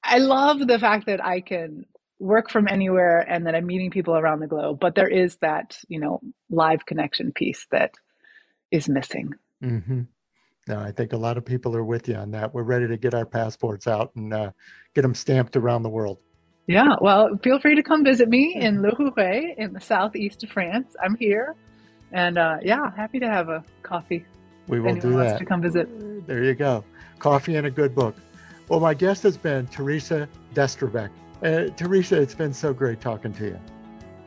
I 0.03 0.17
love 0.17 0.67
the 0.67 0.79
fact 0.79 1.05
that 1.05 1.23
I 1.23 1.41
can 1.41 1.85
work 2.19 2.49
from 2.49 2.67
anywhere 2.67 3.19
and 3.19 3.47
that 3.47 3.55
I'm 3.55 3.65
meeting 3.65 3.89
people 3.89 4.15
around 4.15 4.39
the 4.39 4.47
globe. 4.47 4.79
But 4.79 4.95
there 4.95 5.07
is 5.07 5.37
that, 5.37 5.77
you 5.87 5.99
know, 5.99 6.19
live 6.49 6.85
connection 6.85 7.31
piece 7.31 7.65
that 7.71 7.95
is 8.69 8.89
missing. 8.89 9.33
Mm-hmm. 9.63 10.01
No, 10.67 10.79
I 10.79 10.91
think 10.91 11.13
a 11.13 11.17
lot 11.17 11.37
of 11.37 11.45
people 11.45 11.75
are 11.75 11.83
with 11.83 12.07
you 12.07 12.15
on 12.15 12.31
that. 12.31 12.53
We're 12.53 12.63
ready 12.63 12.87
to 12.87 12.97
get 12.97 13.13
our 13.13 13.25
passports 13.25 13.87
out 13.87 14.15
and 14.15 14.33
uh, 14.33 14.51
get 14.93 15.01
them 15.01 15.15
stamped 15.15 15.55
around 15.55 15.83
the 15.83 15.89
world. 15.89 16.19
Yeah, 16.67 16.95
well, 17.01 17.37
feel 17.43 17.59
free 17.59 17.75
to 17.75 17.83
come 17.83 18.03
visit 18.03 18.29
me 18.29 18.55
in 18.55 18.81
Le 18.81 18.91
Rouret 18.91 19.55
in 19.57 19.73
the 19.73 19.81
southeast 19.81 20.43
of 20.43 20.49
France. 20.51 20.95
I'm 21.03 21.15
here. 21.15 21.55
And 22.11 22.37
uh, 22.37 22.57
yeah, 22.61 22.91
happy 22.95 23.19
to 23.19 23.27
have 23.27 23.49
a 23.49 23.63
coffee. 23.83 24.25
We 24.67 24.79
will 24.79 24.89
Anyone 24.89 25.11
do 25.11 25.17
that. 25.17 25.39
to 25.39 25.45
come 25.45 25.61
visit. 25.61 26.27
There 26.27 26.43
you 26.43 26.53
go. 26.53 26.83
Coffee 27.19 27.55
and 27.55 27.65
a 27.65 27.71
good 27.71 27.95
book. 27.95 28.15
Well, 28.69 28.79
my 28.79 28.93
guest 28.93 29.23
has 29.23 29.37
been 29.37 29.67
Theresa 29.67 30.29
Destrebecq. 30.53 31.09
Uh, 31.43 31.69
Theresa, 31.75 32.21
it's 32.21 32.35
been 32.35 32.53
so 32.53 32.73
great 32.73 33.01
talking 33.01 33.33
to 33.33 33.45
you. 33.45 33.59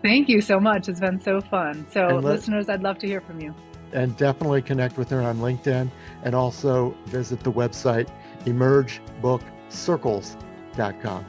Thank 0.03 0.29
you 0.29 0.41
so 0.41 0.59
much. 0.61 0.89
It's 0.89 1.01
been 1.01 1.21
so 1.21 1.41
fun. 1.41 1.87
So, 1.91 2.09
let- 2.09 2.25
listeners, 2.25 2.69
I'd 2.69 2.83
love 2.83 2.99
to 2.99 3.07
hear 3.07 3.21
from 3.21 3.41
you. 3.41 3.55
And 3.93 4.17
definitely 4.17 4.63
connect 4.63 4.99
with 4.99 5.09
her 5.11 5.23
on 5.23 5.39
LinkedIn 5.39 5.89
and 6.25 6.35
also 6.35 6.97
visit 7.07 7.39
the 7.41 7.53
website 7.53 8.09
emergebookcircles.com. 8.45 11.27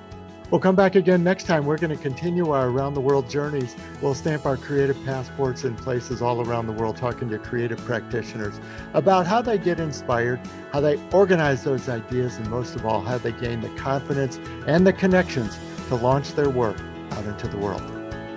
We'll 0.51 0.61
come 0.61 0.75
back 0.75 0.93
again 0.95 1.23
next 1.23 1.45
time. 1.45 1.65
We're 1.65 1.79
going 1.79 1.95
to 1.95 2.01
continue 2.01 2.51
our 2.51 2.69
around 2.69 2.93
the 2.93 3.01
world 3.01 3.27
journeys. 3.27 3.75
We'll 3.99 4.13
stamp 4.13 4.45
our 4.45 4.57
creative 4.57 5.03
passports 5.03 5.63
in 5.63 5.75
places 5.75 6.21
all 6.21 6.47
around 6.47 6.67
the 6.67 6.73
world, 6.73 6.97
talking 6.97 7.29
to 7.29 7.39
creative 7.39 7.79
practitioners 7.79 8.59
about 8.93 9.25
how 9.25 9.41
they 9.41 9.57
get 9.57 9.79
inspired, 9.79 10.39
how 10.71 10.81
they 10.81 11.01
organize 11.11 11.63
those 11.63 11.89
ideas, 11.89 12.37
and 12.37 12.47
most 12.49 12.75
of 12.75 12.85
all, 12.85 13.01
how 13.01 13.17
they 13.17 13.31
gain 13.31 13.59
the 13.59 13.69
confidence 13.69 14.37
and 14.67 14.85
the 14.85 14.93
connections 14.93 15.57
to 15.87 15.95
launch 15.95 16.33
their 16.33 16.49
work 16.49 16.77
out 17.13 17.25
into 17.25 17.47
the 17.47 17.57
world. 17.57 17.81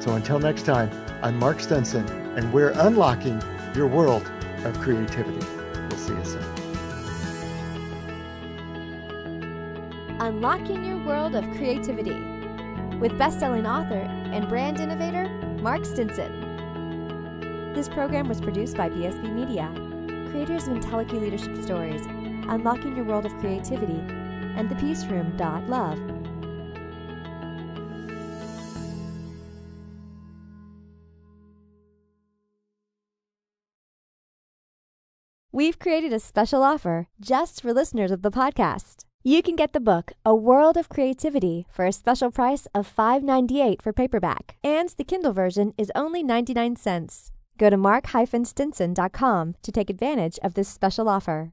So 0.01 0.15
until 0.15 0.39
next 0.39 0.63
time, 0.63 0.91
I'm 1.23 1.39
Mark 1.39 1.61
Stinson, 1.61 2.09
and 2.39 2.51
we're 2.55 2.71
unlocking 2.71 3.43
your 3.79 3.87
world 3.87 4.29
of 4.65 4.77
creativity. 4.81 5.39
We'll 5.89 5.99
see 5.99 6.13
you 6.13 6.25
soon. 6.25 6.43
Unlocking 10.19 10.85
Your 10.85 10.99
World 11.07 11.37
of 11.37 11.45
Creativity 11.53 12.21
with 12.99 13.17
best-selling 13.17 13.67
author 13.67 14.01
and 14.33 14.49
brand 14.49 14.81
innovator 14.81 15.29
Mark 15.63 15.85
Stinson. 15.85 17.73
This 17.73 17.89
program 17.89 18.29
was 18.29 18.41
produced 18.41 18.77
by 18.77 18.89
BSB 18.89 19.33
Media, 19.33 19.71
creators 20.33 20.67
of 20.67 20.75
IntelliKey 20.77 21.21
Leadership 21.21 21.57
Stories, 21.63 22.05
Unlocking 22.49 22.97
Your 22.97 23.05
World 23.05 23.27
of 23.27 23.39
Creativity, 23.39 24.03
and 24.57 24.69
The 24.69 24.75
We've 35.59 35.81
created 35.81 36.13
a 36.13 36.21
special 36.21 36.63
offer 36.63 37.09
just 37.21 37.63
for 37.63 37.73
listeners 37.73 38.13
of 38.13 38.23
the 38.23 38.31
podcast. 38.31 39.05
You 39.25 39.43
can 39.43 39.57
get 39.57 39.73
the 39.73 39.81
book 39.81 40.13
A 40.25 40.33
World 40.33 40.77
of 40.77 40.89
Creativity 40.89 41.67
for 41.69 41.85
a 41.85 41.91
special 41.91 42.31
price 42.31 42.69
of 42.77 42.87
$5.98 42.87 43.83
for 43.83 43.93
paperback, 43.93 44.57
and 44.63 44.89
the 44.91 45.03
Kindle 45.03 45.33
version 45.33 45.75
is 45.77 45.91
only 45.97 46.23
99 46.23 46.77
cents. 46.77 47.33
Go 47.59 47.71
to 47.71 47.77
mark-stinson.com 47.77 49.57
to 49.61 49.73
take 49.73 49.91
advantage 49.91 50.39
of 50.45 50.55
this 50.55 50.69
special 50.69 51.09
offer. 51.09 51.53